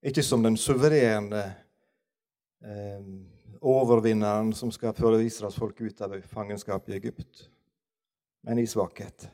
[0.00, 1.42] Ikke som den suverene
[2.64, 3.10] eh,
[3.60, 7.44] overvinneren som skal føre Israels folk ut av fangenskap i Egypt,
[8.48, 9.28] men i svakhet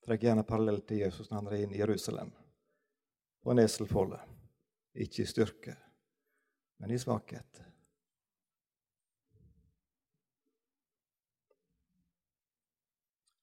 [0.00, 2.30] Trekk gjerne parallell til Jesus når han er inne i Jerusalem.
[3.44, 4.16] På en eselfolde.
[4.96, 5.74] Ikke i styrke,
[6.80, 7.60] men i svakhet.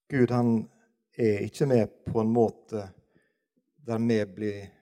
[0.10, 0.52] Gud han
[1.14, 2.84] er ikke med på en måte
[3.88, 4.77] der vi blir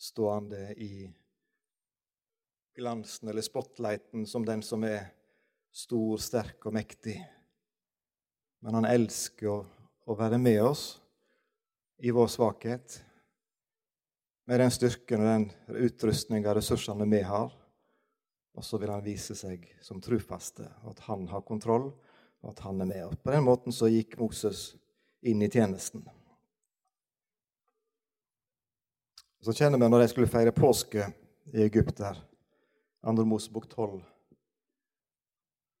[0.00, 1.10] stående i
[2.76, 5.10] glansen eller spotlighten som den som er
[5.72, 7.18] stor, sterk og mektig.
[8.64, 9.60] Men han elsker å
[10.10, 10.84] å være med oss
[12.02, 12.98] i vår svakhet,
[14.48, 17.52] med den styrken og den utrustninga og ressursene vi har.
[18.58, 21.92] Og så vil han vise seg som trufaste, og at han har kontroll,
[22.42, 23.04] og at han er med.
[23.06, 24.72] Og på den måten så gikk Moses
[25.22, 26.02] inn i tjenesten.
[29.40, 31.06] Så kjenner vi når de skulle feire påske
[31.52, 32.18] i Egypt der,
[33.06, 33.24] 2.
[33.24, 34.02] Mosebok 12,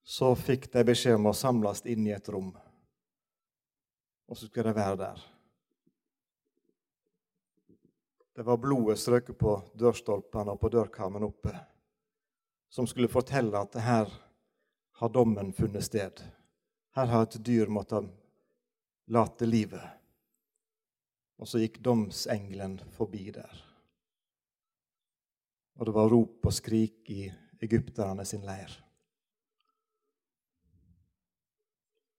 [0.04, 2.50] så fikk de beskjed om å samles inn i et rom
[4.30, 5.22] og så skulle de være der.
[8.36, 11.50] Det var blodet strøket på dørstolpene og på dørkarmen oppe,
[12.70, 14.12] som skulle fortelle at her
[15.02, 16.22] har dommen funnet sted.
[16.94, 18.06] Her har et dyr måttet
[19.10, 19.82] late livet.
[21.40, 23.62] Og så gikk domsengelen forbi der.
[25.80, 27.24] Og det var rop og skrik i
[27.64, 28.72] egypterne sin leir.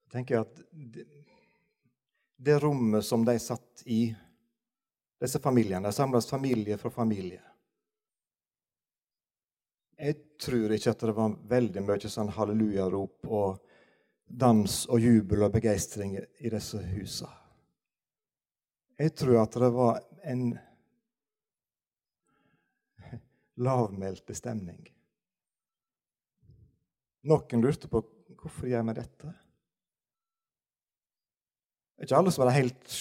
[0.01, 0.57] Jeg tenker at
[2.41, 4.09] det rommet som de satt i,
[5.21, 5.85] disse familiene.
[5.85, 7.41] De samles familie for familie.
[10.01, 13.59] Jeg tror ikke at det var veldig mye sånn hallelujarop og
[14.25, 17.40] dans og jubel og begeistring i disse husene.
[19.01, 20.43] Jeg tror at det var en
[23.65, 24.83] lavmælt stemning.
[27.25, 28.03] Noen lurte på
[28.41, 29.33] hvorfor gjør vi dette.
[32.01, 32.95] Ikke alle som hadde helt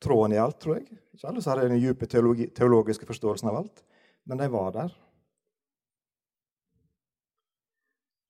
[0.00, 1.00] tråden i alt, tror jeg.
[1.16, 3.84] Ikke alle som hadde den dype teologi, teologiske forståelsen av alt.
[4.28, 4.94] Men de var der.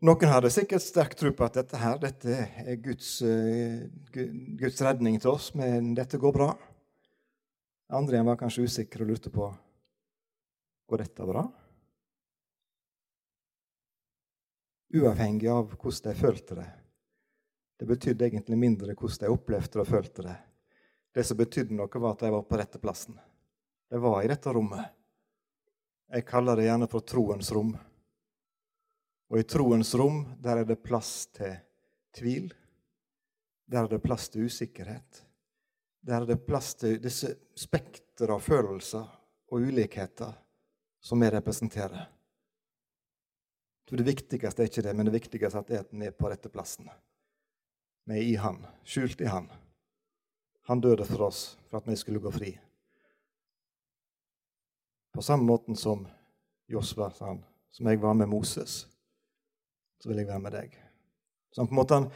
[0.06, 3.82] Noen hadde sikkert sterk tro på at dette her, dette er Guds, uh,
[4.14, 6.52] Guds redning til oss, men dette går bra.
[7.88, 9.46] Andre var kanskje usikre og lurte på
[10.88, 11.44] går dette bra.
[14.96, 16.68] Uavhengig av hvordan de følte det.
[17.78, 20.36] Det betydde egentlig mindre hvordan de opplevde og følte det.
[21.12, 23.18] Det som betydde noe, var at de var på rette plassen.
[23.88, 24.84] De var i dette rommet.
[26.08, 27.74] Jeg kaller det gjerne for troens rom.
[29.28, 31.56] Og i troens rom der er det plass til
[32.16, 32.52] tvil.
[33.68, 35.27] Der er det plass til usikkerhet.
[36.00, 39.06] Der er det plass til disse spekter av følelser
[39.50, 40.32] og ulikheter
[41.00, 42.08] som vi representerer.
[43.90, 46.90] det viktigste er ikke det, men det viktigste er at vi er på rette plassen.
[48.04, 49.48] Vi er i Han, skjult i Han.
[50.68, 52.58] Han døde for oss for at vi skulle gå fri.
[55.14, 56.06] På samme måten som
[56.68, 58.86] Josva sa han, som jeg var med Moses,
[60.02, 60.76] så vil jeg være med deg.
[61.50, 62.10] Så han på en måte han,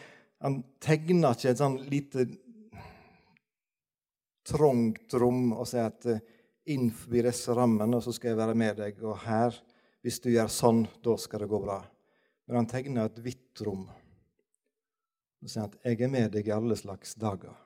[0.44, 2.26] han tegner ikke et sånn lite
[4.46, 6.20] trangt rom og sier at inn
[6.64, 9.56] innenfor disse rammene så skal jeg være med deg, og her,
[10.02, 11.80] hvis du gjør sånn, da skal det gå bra.
[12.46, 13.86] Men han tegner et hvitt rom
[15.42, 17.56] og sier at 'jeg er med deg i alle slags dager'.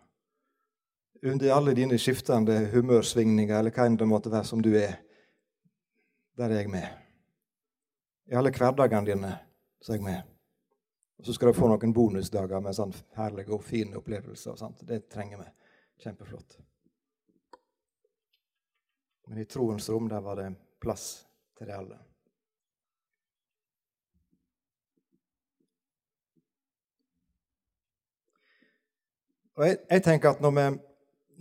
[1.23, 4.97] Under alle dine skiftende humørsvingninger, eller hva enn det måtte være som du er,
[6.37, 6.89] der er jeg med.
[8.27, 9.39] I alle hverdagene dine
[9.83, 10.23] så er jeg med.
[11.19, 14.63] Og så skal du få noen bonusdager med sånn herlige og fine opplevelser.
[14.63, 14.75] og.
[14.83, 15.45] Det trenger vi.
[16.03, 16.59] Kjempeflott.
[19.27, 21.27] Men i troens rom der var det plass
[21.59, 21.99] til det alle.
[29.57, 30.67] Og jeg, jeg tenker at når vi,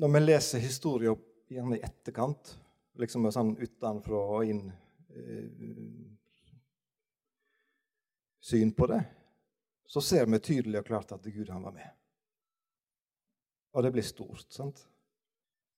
[0.01, 1.17] når vi leser historier
[1.51, 2.55] gjerne i etterkant,
[2.95, 6.05] liksom sånn utenfra og inn eh,
[8.45, 9.01] syn på det,
[9.85, 11.91] så ser vi tydelig og klart at Gud han var med.
[13.75, 14.47] Og det blir stort.
[14.55, 14.85] sant?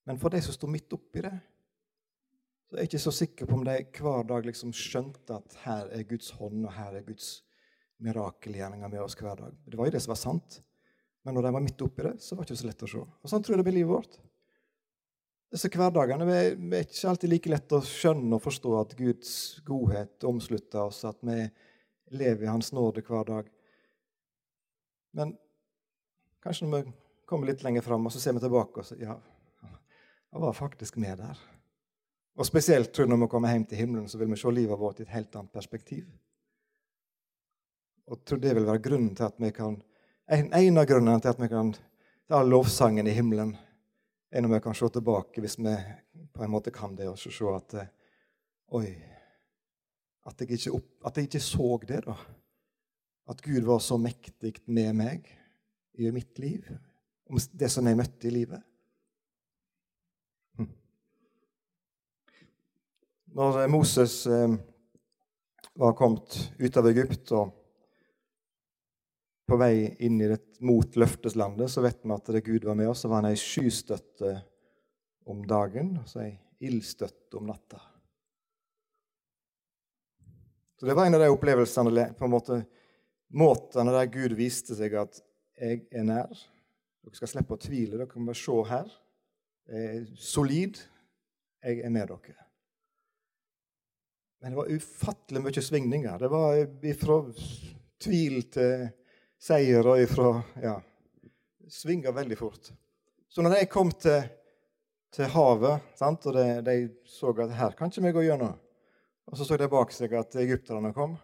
[0.06, 1.34] Men for de som står midt oppi det,
[2.68, 5.90] så er jeg ikke så sikker på om de hver dag liksom skjønte at her
[5.96, 7.42] er Guds hånd, og her er Guds
[8.04, 9.54] mirakelgjerninger med oss hver dag.
[9.66, 10.58] Det var jo det som var sant.
[11.26, 13.04] Men når de var midt oppi det, så var det ikke så lett å se.
[13.04, 14.18] Og Sånn tror jeg det blir livet vårt.
[15.52, 19.32] Disse hverdagene vi, vi er ikke alltid like lett å skjønne og forstå at Guds
[19.66, 21.40] godhet omslutter oss, at vi
[22.16, 23.48] lever i Hans nåde hver dag.
[25.16, 25.34] Men
[26.44, 26.96] kanskje når vi
[27.28, 29.18] kommer litt lenger fram, og så ser vi tilbake og så, ja,
[30.32, 31.40] han var faktisk med der.
[32.38, 34.78] Og spesielt tror jeg når vi kommer hjem til himmelen, så vil vi se livet
[34.78, 36.06] vårt i et helt annet perspektiv.
[38.08, 39.80] Og tror det vil være grunnen til at vi kan
[40.28, 41.70] en, en av grunnene til at vi kan
[42.28, 43.54] ta lovsangen i himmelen,
[44.28, 45.72] er når vi kan se tilbake, hvis vi
[46.36, 47.94] på en måte kan det, og se at eh,
[48.76, 48.90] Oi,
[50.28, 52.18] at jeg, ikke at jeg ikke så det, da.
[53.32, 55.30] At Gud var så mektig med meg
[55.96, 56.68] i mitt liv,
[57.28, 58.64] om det som jeg møtte i livet.
[60.58, 60.70] Hm.
[63.36, 64.56] Når Moses eh,
[65.78, 67.54] var kommet ut av Egypt og
[69.48, 73.04] på vei inn det, mot løfteslandet, så vet vi at det Gud var med oss.
[73.04, 74.34] Så var han ei skystøtte
[75.28, 76.34] om dagen og ei
[76.68, 77.80] ildstøtte om natta.
[80.78, 82.60] Så Det var en av de opplevelsene, på en måte,
[83.34, 85.22] måtene der Gud viste seg at
[85.58, 86.44] jeg er nær.
[87.08, 87.96] Dere skal slippe å tvile.
[87.96, 88.88] Dere kan bare se her.
[89.72, 90.76] Er solid.
[91.64, 92.44] Jeg er med dere.
[94.38, 96.18] Men det var ufattelig mye svingninger.
[96.20, 96.58] Det var
[97.00, 97.16] fra
[98.04, 98.84] tvil til
[99.40, 100.76] seier og ifra Ja,
[101.68, 102.68] svinga veldig fort.
[103.28, 104.28] Så når de kom til,
[105.14, 106.76] til havet, sant, og de, de,
[107.08, 108.54] så at her kan ikke vi gå gjennom,
[109.28, 111.16] og så så de bak seg at egypterne kom,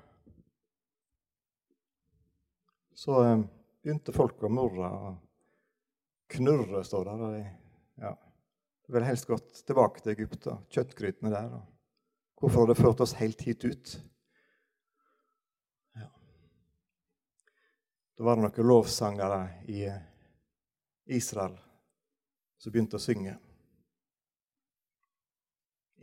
[2.95, 3.47] så um,
[3.83, 5.24] begynte folk å murre og
[6.35, 7.13] knurre, står.
[7.15, 7.45] Og de,
[8.03, 8.15] ja,
[8.91, 11.55] ville helst gått tilbake til Egypt og kjøttgrytene der.
[11.59, 13.95] Og hvorfor det ført oss helt hit ut?
[18.15, 19.81] Da var det noen lovsangere i
[21.17, 21.57] Israel
[22.63, 23.35] som begynte å synge,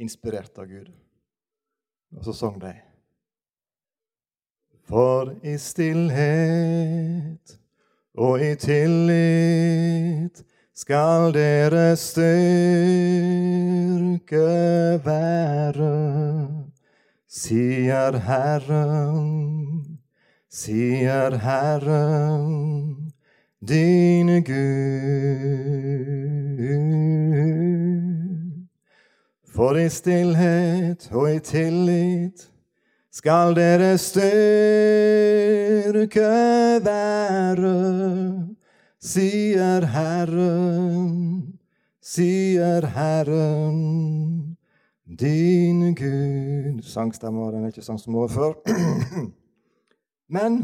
[0.02, 0.92] inspirert av Gud.
[2.12, 2.74] Og så sang de
[4.90, 7.54] For i stillhet
[8.18, 10.44] og i tillit
[10.76, 12.28] skal deres styrke
[15.06, 15.98] være,
[17.28, 19.82] sier Herren
[20.52, 23.14] sier Herren,
[23.62, 24.52] din Gud.
[29.48, 32.51] For i stillhet og i tillit
[33.12, 34.30] skal dere styrke
[36.86, 37.72] være,
[39.04, 41.10] sier Herren,
[42.00, 43.82] sier Herren,
[45.04, 46.80] din Gud.
[46.88, 48.54] Sangstemma den er ikke sånn som var før.
[50.36, 50.64] Men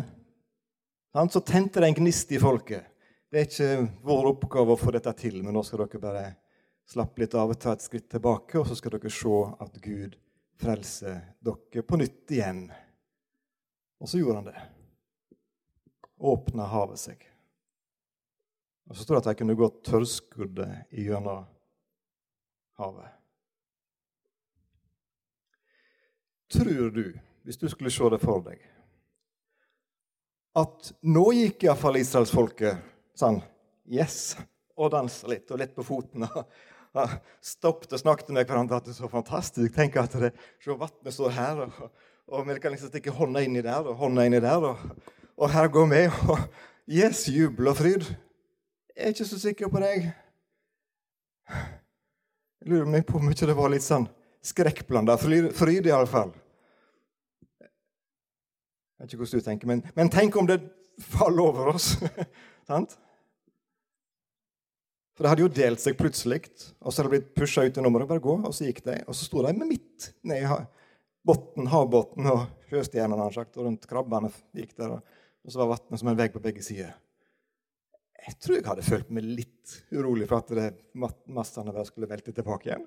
[1.18, 2.88] han, så tente det en gnist i folket.
[3.28, 6.28] Det er ikke vår oppgave å få dette til, men nå skal dere bare
[6.88, 10.16] slappe litt av og ta et skritt tilbake, og så skal dere se at Gud
[10.58, 12.68] frelser dere på nytt igjen.
[14.02, 14.62] Og så gjorde han det.
[16.18, 17.22] Åpna havet seg.
[18.88, 21.46] Og så står det at de kunne gå tørrskodde gjennom
[22.80, 23.14] havet.
[26.54, 27.06] Tror du,
[27.44, 28.62] hvis du skulle se det for deg
[30.58, 32.82] at nå gikk iallfall israelsfolket
[33.18, 33.42] sånn
[33.88, 34.36] Yes!
[34.78, 36.26] Og dansa litt, og litt på foten.
[37.44, 39.74] Stoppet og snakket med hverandre at det er så fantastisk.
[39.76, 40.32] Tenk at det,
[40.64, 41.92] se, vannet står her, og,
[42.28, 44.66] og vi kan liksom stikke hånda inni der og hånda inni der.
[44.72, 46.40] Og, og her går vi, og
[46.90, 48.10] yes, jubel og fryd.
[48.98, 50.10] Jeg er ikke så sikker på deg.
[52.58, 54.08] Jeg lurer meg på om ikke det var litt sånn
[54.48, 56.34] skrekkblanda fryd iallfall.
[58.98, 60.58] Jeg vet ikke hvordan du tenker, men, men tenk om det
[60.98, 61.94] faller over oss.
[62.70, 62.98] Sant?
[65.18, 66.44] For det hadde jo delt seg plutselig,
[66.78, 68.10] og så hadde det blitt pusha ut i nummeret.
[68.10, 70.60] Bare gå, og så gikk de, og så sto de med midt ned i
[71.28, 76.20] botten, havbunnen og sjøstjernene og rundt krabbene gikk der, og så var vannet som en
[76.20, 76.94] vegg på begge sider.
[78.28, 82.70] Jeg tror jeg hadde følt meg litt urolig for at det massene skulle velte tilbake
[82.70, 82.86] igjen.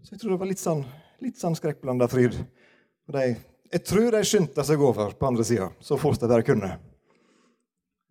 [0.00, 0.84] Så jeg tror det var litt sånn,
[1.20, 2.38] litt sånn skrekkblanda fryd.
[3.10, 3.24] Og de
[3.70, 6.72] jeg tror de skyndte seg over på andre sida så fort de bare kunne.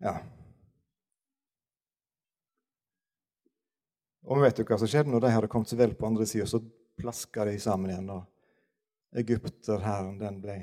[0.00, 0.14] Ja.
[4.28, 6.46] Og vet du hva som skjedde når de hadde kommet seg vel på andre sida?
[6.46, 6.60] Så
[7.00, 8.10] plaska de sammen igjen.
[8.10, 8.22] og
[9.16, 10.58] Egypterhæren den ble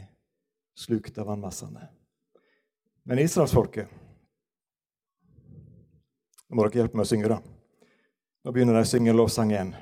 [0.77, 1.89] slukt av vannmassene.
[3.03, 3.87] Men israelsfolket
[6.47, 7.43] Nå må dere hjelpe meg å synge, da.
[8.47, 9.73] Nå begynner de å synge lovsang igjen.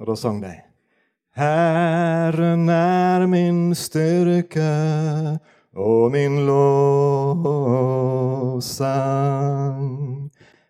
[0.00, 0.54] Og da sang de
[1.36, 4.64] Herren er min styrke
[5.76, 7.76] og min lovsang.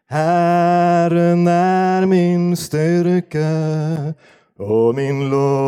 [0.09, 4.14] Herren er min styrke
[4.59, 5.66] og min lovsang.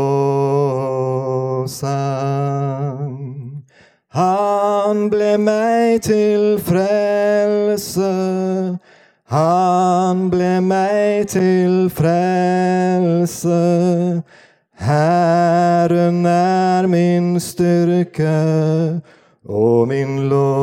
[4.14, 8.12] Han ble meg til frelse,
[9.26, 13.58] han ble meg til frelse.
[14.78, 19.00] Herren er min styrke
[19.48, 20.58] og min lovsang.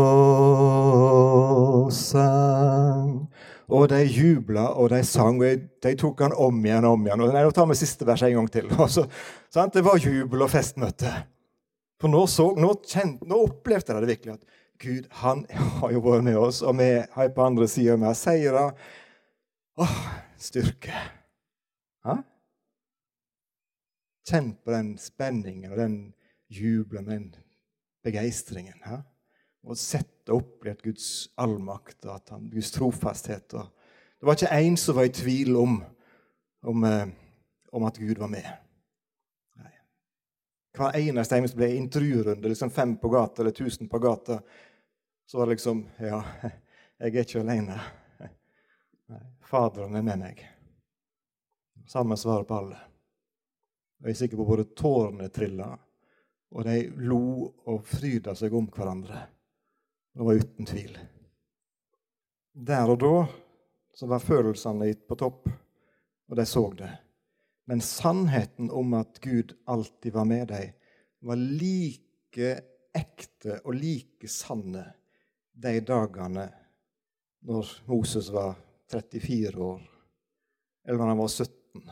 [3.74, 7.24] Og de jubla og de sang, og de tok han om igjen og om igjen.
[7.26, 8.70] Og nei, Nå tar vi siste vers en gang til.
[8.96, 9.08] Så?
[9.74, 11.14] Det var jubel og festmøte.
[12.02, 14.34] For nå, så, nå, kjent, nå opplevde de det virkelig.
[14.36, 15.46] at Gud han
[15.80, 18.66] har jo vært med oss, og vi har på andre sida med seire.
[19.80, 20.00] Åh,
[20.38, 21.04] styrke.
[22.06, 22.18] Ha?
[24.28, 25.96] Kjenn på den spenningen og den
[26.52, 27.30] jubelen, den
[28.06, 28.84] begeistringen.
[29.66, 31.10] Og sett og opplevd Guds
[31.42, 33.54] allmakt og han, Guds trofasthet.
[33.54, 33.68] Og
[34.20, 35.80] det var ikke én som var i tvil om,
[36.66, 37.08] om, eh,
[37.72, 38.48] om at Gud var med.
[39.62, 39.74] Nei.
[40.78, 44.40] Hver eneste en som ble intervjurunde, liksom fem på gata eller tusen på gata,
[45.26, 46.24] så var det liksom Ja,
[47.00, 47.80] jeg er ikke alene.
[49.12, 50.46] Nei, Faderen er med meg.
[51.86, 52.82] Samme svar på alle.
[54.02, 55.70] Jeg er sikker på både tårene trilla,
[56.52, 59.22] og de lo og fryda seg om hverandre.
[60.16, 60.94] Det var uten tvil.
[62.56, 63.16] Der og da
[63.96, 65.50] så var følelsene på topp,
[66.30, 66.92] og de så det.
[67.68, 70.72] Men sannheten om at Gud alltid var med dem,
[71.20, 72.52] var like
[72.96, 74.86] ekte og like sanne
[75.52, 76.48] de dagene
[77.46, 78.56] når Moses var
[78.92, 79.86] 34 år,
[80.88, 81.90] eller når han var 17,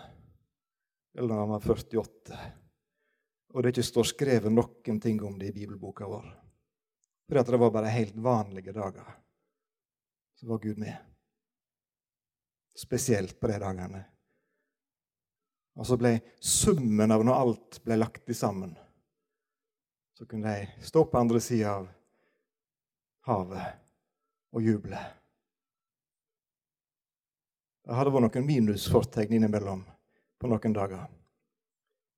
[1.18, 2.44] eller når han var 48
[3.54, 6.26] og det ikke står skrevet noen ting om det i bibelboka vår.
[7.34, 9.08] For det var bare helt vanlige dager.
[10.36, 10.96] Så var Gud med.
[12.76, 14.04] Spesielt på de dagene.
[15.74, 18.76] Og så ble summen av når alt ble lagt sammen,
[20.14, 21.88] så kunne de stå på andre sida av
[23.26, 23.80] havet
[24.54, 25.00] og juble.
[27.84, 29.82] Det hadde vært noen minusfortegn innimellom
[30.40, 31.10] på noen dager.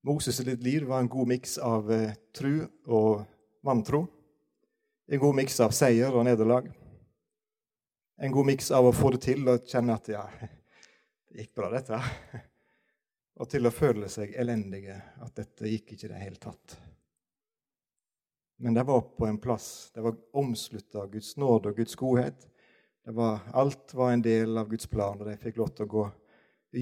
[0.05, 3.23] Moses' sitt liv var en god miks av eh, tru og
[3.65, 4.03] vantro.
[5.07, 6.71] En god miks av seier og nederlag.
[8.17, 10.23] En god miks av å få det til og kjenne at ja,
[11.29, 11.99] det gikk bra, dette.
[13.35, 16.77] Og til å føle seg elendige, at dette gikk ikke i det hele tatt.
[18.63, 19.91] Men de var på en plass.
[19.93, 22.47] De var omslutta av Guds nåde og Guds godhet.
[23.05, 26.05] Var, alt var en del av Guds plan, og de fikk lov til å gå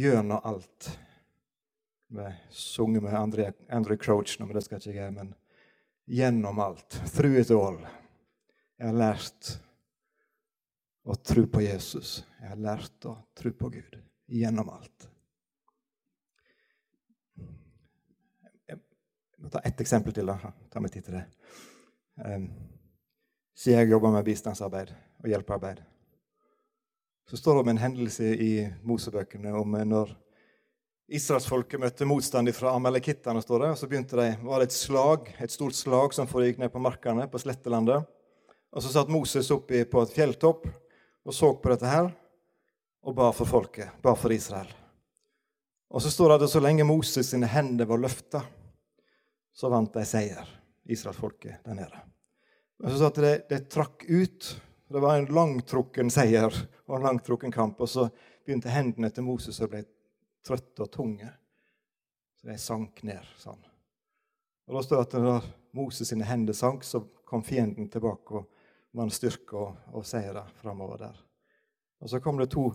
[0.03, 0.93] gjennom alt
[2.13, 5.33] vi sunget med Andre, Andre Crouch nå, men det skal ikke jeg men
[6.05, 7.01] gjennom alt.
[7.09, 7.81] Through it all.
[8.79, 9.53] Jeg har lært
[11.03, 12.21] å tro på Jesus.
[12.39, 13.97] Jeg har lært å tro på Gud
[14.31, 15.07] gjennom alt.
[18.69, 18.79] Jeg
[19.43, 20.31] må ta ett eksempel til.
[20.31, 20.53] da.
[20.71, 21.25] Ta meg tid til det.
[22.23, 22.47] Um,
[23.57, 24.93] siden jeg jobber med bistandsarbeid
[25.23, 25.81] og hjelpearbeid,
[27.29, 28.51] så står det om en hendelse i
[28.83, 30.11] Mosebøkene om når
[31.13, 33.69] Israelsfolket møtte motstand fra amalekittene, det.
[33.69, 36.81] og Så begynte de, var det et slag, et stort slag som foregikk ned på
[36.81, 38.07] markene, på slettelandet.
[38.73, 40.65] Og Så satt Moses oppe på et fjelltopp
[41.23, 42.09] og så på dette her
[43.03, 44.69] og ba for folket, ba for Israel.
[45.93, 48.41] Og så står det at så lenge Moses sine hender var løfta,
[49.53, 50.47] så vant de seier,
[50.89, 51.99] israelsfolket der nede.
[52.79, 54.47] Men så satt at det, det trakk ut.
[54.89, 56.49] Det var en langtrukken seier
[56.87, 57.79] og en langtrukken kamp.
[57.79, 58.07] Og så
[58.43, 59.83] begynte hendene til Moses å bli
[60.43, 61.29] trøtte og tunge.
[62.39, 63.61] Så de sank ned sånn.
[64.67, 65.47] Og Da står det at når
[65.77, 68.52] Moses sine hender sank, så kom fienden tilbake og
[68.93, 71.21] vant styrke og, og seire framover der.
[72.03, 72.67] Og Så kom det to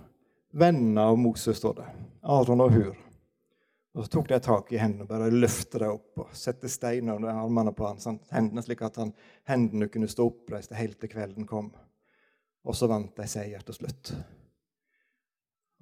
[0.56, 1.86] venner av Moses, står det.
[2.22, 2.96] Aron og Hur.
[3.94, 7.18] Og Så tok de tak i hendene og bare løftet dem opp og satte steiner
[7.18, 8.24] under armene på han, sant?
[8.30, 9.12] hendene, slik at han,
[9.48, 11.72] hendene kunne stå oppreiste helt til kvelden kom.
[12.68, 14.12] Og så vant de seier til slutt.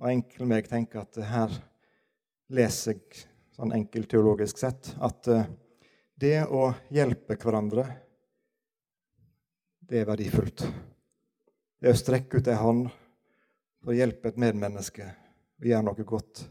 [0.00, 1.52] Og enkel meg tenker at her
[2.52, 3.26] leser jeg
[3.56, 5.46] sånn enkelt teologisk sett at eh,
[6.20, 7.86] det å hjelpe hverandre,
[9.88, 10.64] det er verdifullt.
[11.80, 12.88] Det å strekke ut ei hånd
[13.82, 16.42] for å hjelpe et medmenneske og gjøre noe godt.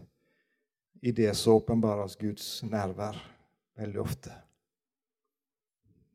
[1.05, 3.17] I det så åpenbares Guds nærvær
[3.77, 4.31] veldig ofte.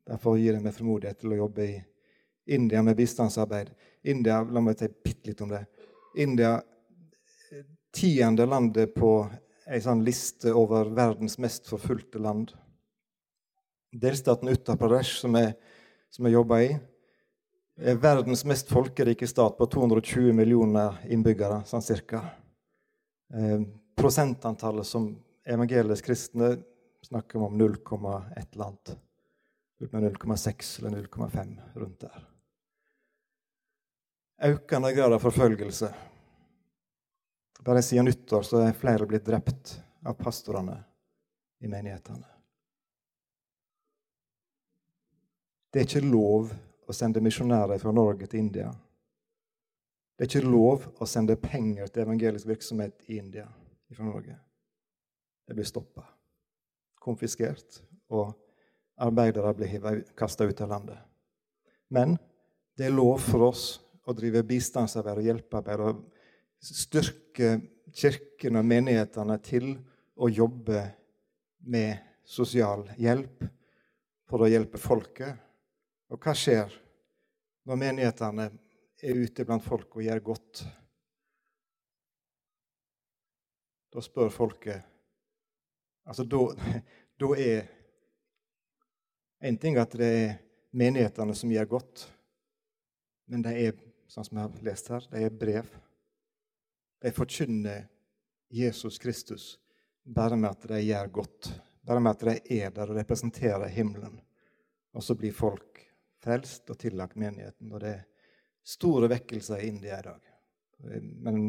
[0.08, 1.76] Derfor gir jeg meg frimodighet til å jobbe i
[2.56, 3.68] India med bistandsarbeid.
[4.02, 5.62] India, La meg si bitte litt om det.
[6.18, 6.56] India
[7.94, 9.12] tiende landet på
[9.70, 12.54] ei sånn liste over verdens mest forfulgte land.
[13.90, 15.52] Delstaten Uttar Pradesh, som jeg,
[16.10, 16.80] som jeg jobber i, er
[17.80, 22.20] verdens mest folkerike stat på 220 millioner innbyggere, sånn cirka.
[23.32, 23.62] Eh,
[23.96, 25.10] prosentantallet som
[25.48, 26.58] evangelisk kristne
[27.06, 28.96] snakker om 0,1 land.
[29.80, 32.26] 0,6 eller 0,5 rundt der.
[34.42, 35.92] Økende grad av forfølgelse.
[37.64, 40.78] Bare siden nyttår så er flere blitt drept av pastorene
[41.60, 42.24] i menighetene.
[45.70, 46.52] Det er ikke lov
[46.90, 48.70] å sende misjonærer fra Norge til India.
[50.16, 53.46] Det er ikke lov å sende penger til evangelisk virksomhet i India
[53.94, 54.36] fra Norge.
[55.48, 56.04] Det blir stoppa,
[57.00, 57.80] konfiskert,
[58.12, 58.34] og
[59.00, 60.98] arbeidere blir kasta ut av landet.
[61.88, 62.18] Men
[62.76, 63.64] det er lov for oss
[64.06, 66.04] å drive bistandsarbeid og hjelpearbeid og
[66.60, 67.54] styrke
[67.96, 69.72] kirkene og menighetene til
[70.20, 70.84] å jobbe
[71.70, 73.44] med sosial hjelp
[74.30, 75.34] for å hjelpe folket.
[76.10, 76.74] Og hva skjer
[77.68, 78.48] når menighetene
[79.00, 80.62] er ute blant folk og gjør godt?
[83.90, 84.86] Da spør folket
[86.10, 87.68] Altså, da, er
[89.46, 90.32] En ting at det er
[90.74, 92.02] menighetene som gjør godt,
[93.30, 93.76] men det er,
[94.10, 95.70] sånn som jeg har lest her, det er brev
[97.00, 97.86] de forkynner
[98.48, 99.58] Jesus Kristus
[100.04, 101.52] bare med at de gjør godt.
[101.82, 104.20] Bare med at de er der og representerer himmelen.
[104.92, 105.80] Og så blir folk
[106.20, 107.72] frelst og tillagt menigheten.
[107.72, 108.06] Og det er
[108.66, 110.30] store vekkelser i India i dag.
[111.24, 111.40] Men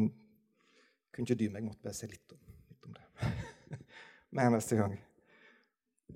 [1.12, 3.30] kunne ikke dy meg, måtte bare se litt om, litt om det.
[4.36, 4.96] Mer neste gang.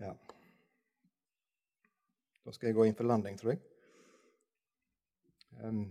[0.00, 0.14] Ja.
[2.46, 3.62] Da skal jeg gå inn for landing, tror jeg.
[5.60, 5.88] Um,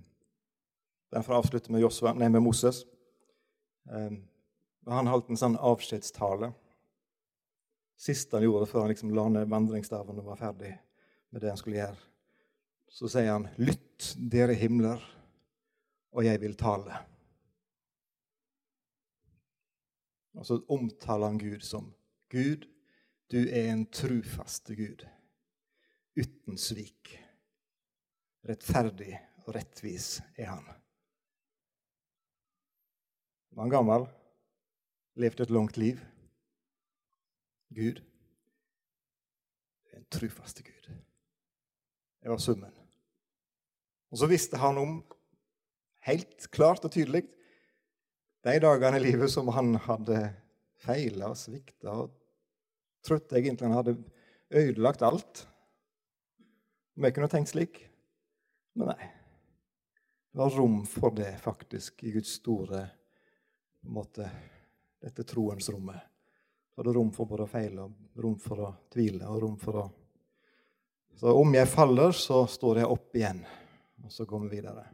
[1.13, 2.83] derfor får avslutte med, Joshua, nei, med Moses.
[3.89, 4.23] Um,
[4.89, 6.51] han holdt en sånn avskjedstale.
[7.97, 10.73] Siste han gjorde før han liksom la ned vandringsstaven og var ferdig
[11.33, 12.14] med det han skulle gjøre.
[12.87, 15.01] Så sier han, 'Lytt, dere himler,
[16.11, 17.01] og jeg vil tale'.
[20.35, 21.93] Og så omtaler han Gud som
[22.29, 22.67] Gud,
[23.31, 25.05] du er en trufaste Gud,
[26.15, 27.15] uten svik.
[28.45, 29.15] Rettferdig
[29.45, 30.75] og rettvis er han
[33.55, 34.07] var han gammel,
[35.15, 35.99] levde et langt liv.
[37.75, 38.01] Gud
[39.91, 40.91] er en trufaste Gud.
[42.21, 42.74] Det var summen.
[44.15, 44.91] Og så visste han om,
[46.07, 47.25] helt klart og tydelig,
[48.47, 50.21] de dagene i livet som han hadde
[50.85, 52.13] feila og svikta og
[53.03, 53.95] trodde egentlig han hadde
[54.55, 55.41] ødelagt alt.
[56.95, 57.81] Jeg kunne tenkt slik.
[58.79, 59.09] Men nei.
[60.31, 62.85] Det var rom for det faktisk i Guds store
[63.81, 64.29] på en måte,
[65.03, 66.07] dette troens rommet.
[66.71, 69.59] Så er det rom for både å feile og rom for å tvile og rom
[69.59, 69.85] for å
[71.19, 73.43] Så om jeg faller, så står jeg opp igjen,
[74.05, 74.85] og så går vi videre.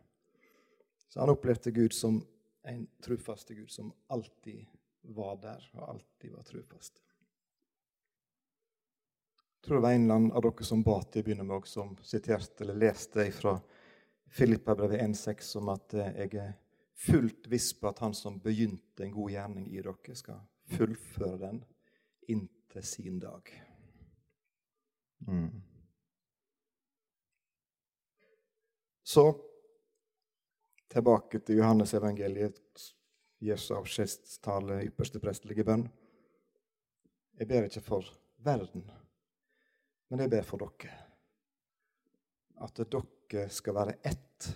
[1.08, 2.22] Så han opplevde Gud som
[2.64, 4.66] en trufaste Gud som alltid
[5.02, 7.02] var der, og alltid var trufast.
[9.62, 11.68] Jeg tror det var en eller annen av dere som ba til å begynne med,
[11.70, 13.58] som siterte eller leste fra
[14.32, 16.54] Filippa-brevet 1,6 om at jeg er
[17.02, 20.40] fullt viss på at han som begynte en god gjerning i dere, skal
[20.72, 21.62] fullføre den
[22.32, 23.52] inntil sin dag.
[25.28, 25.62] Mm.
[29.12, 29.36] Så
[30.88, 32.84] tilbake til Johannes evangeliet,
[33.44, 35.84] Jesu avskjedstale, ypperste prestelige bønn.
[37.36, 38.08] Jeg ber ikke for
[38.46, 38.86] verden,
[40.08, 40.94] men jeg ber for dere.
[42.64, 44.48] At dere skal være ett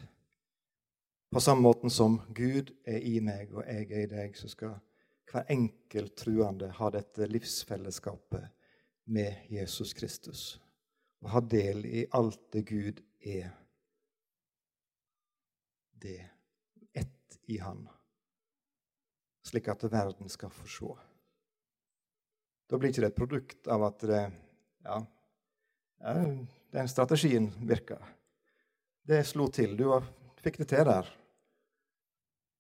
[1.36, 4.78] på samme måten som Gud er i meg og jeg er i deg, så skal
[5.34, 8.48] hver enkelt truende ha dette livsfellesskapet
[9.12, 10.48] med Jesus Kristus
[11.26, 13.52] og ha del i alt det Gud er.
[16.02, 16.20] Det
[16.94, 17.88] ett i Han,
[19.46, 20.94] slik at verden skal få se.
[22.70, 24.22] Da blir ikke det et produkt av at det,
[24.86, 24.98] ja,
[26.76, 28.02] den strategien virker.
[29.06, 29.78] Det slo til.
[29.78, 29.86] Du
[30.42, 31.10] fikk det til der.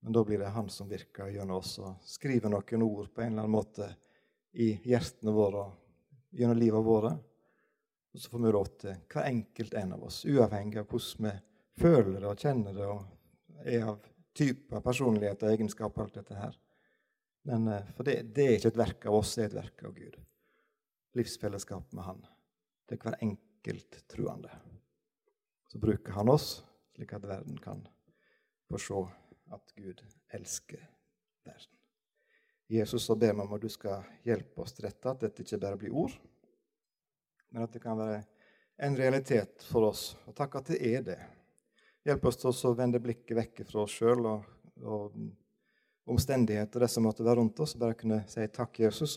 [0.05, 3.33] Men da blir det Han som virker gjennom oss og skriver noen ord på en
[3.33, 3.89] eller annen måte
[4.53, 7.15] i hjertene våre og gjennom livet våre.
[8.13, 11.33] Og så får vi råd til hver enkelt en av oss, uavhengig av hvordan vi
[11.81, 13.14] føler det og kjenner det og
[13.63, 14.03] er av
[14.35, 16.55] typer personlighet og egenskaper, alt dette her.
[17.47, 19.83] Men, eh, for det, det, er ikke et verk av oss, det er et verk
[19.87, 20.17] av Gud.
[21.15, 22.23] Livsfellesskap med Han.
[22.91, 24.51] Er hver enkelt truende.
[25.71, 26.63] Så bruker Han oss
[26.95, 27.87] slik at verden kan
[28.69, 29.01] få se
[29.53, 30.03] at Gud
[30.33, 30.81] elsker
[31.45, 31.71] verden.
[32.67, 35.59] Jesus, så ber vi om at du skal hjelpe oss til dette, at dette ikke
[35.61, 36.15] bare blir ord,
[37.53, 38.23] men at det kan være
[38.87, 40.15] en realitet for oss.
[40.25, 41.19] Og takk at det er det.
[42.05, 44.43] Hjelp oss til å vende blikket vekk fra oss sjøl og,
[44.85, 45.15] og
[46.13, 47.73] omstendigheter det som måtte være rundt oss.
[47.81, 49.15] Bare kunne si takk, Jesus,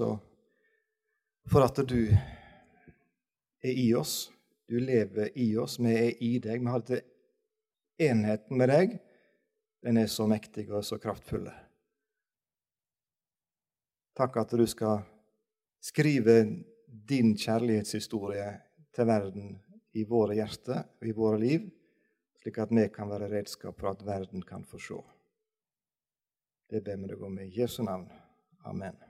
[1.48, 4.30] for at du er i oss.
[4.68, 5.76] Du lever i oss.
[5.80, 6.64] Vi er i deg.
[6.64, 7.04] Vi har dette
[8.08, 8.98] enheten med deg.
[9.84, 11.44] Den er så mektig og så kraftfull.
[14.16, 15.04] Takk at du skal
[15.84, 16.40] skrive
[16.88, 18.48] din kjærlighetshistorie
[18.96, 19.58] til verden
[19.92, 21.68] i våre hjerter og i våre liv,
[22.42, 25.02] slik at vi kan være redskap for at verden kan få se.
[26.70, 28.10] Det ber vi deg om i Jesu navn.
[28.64, 29.07] Amen.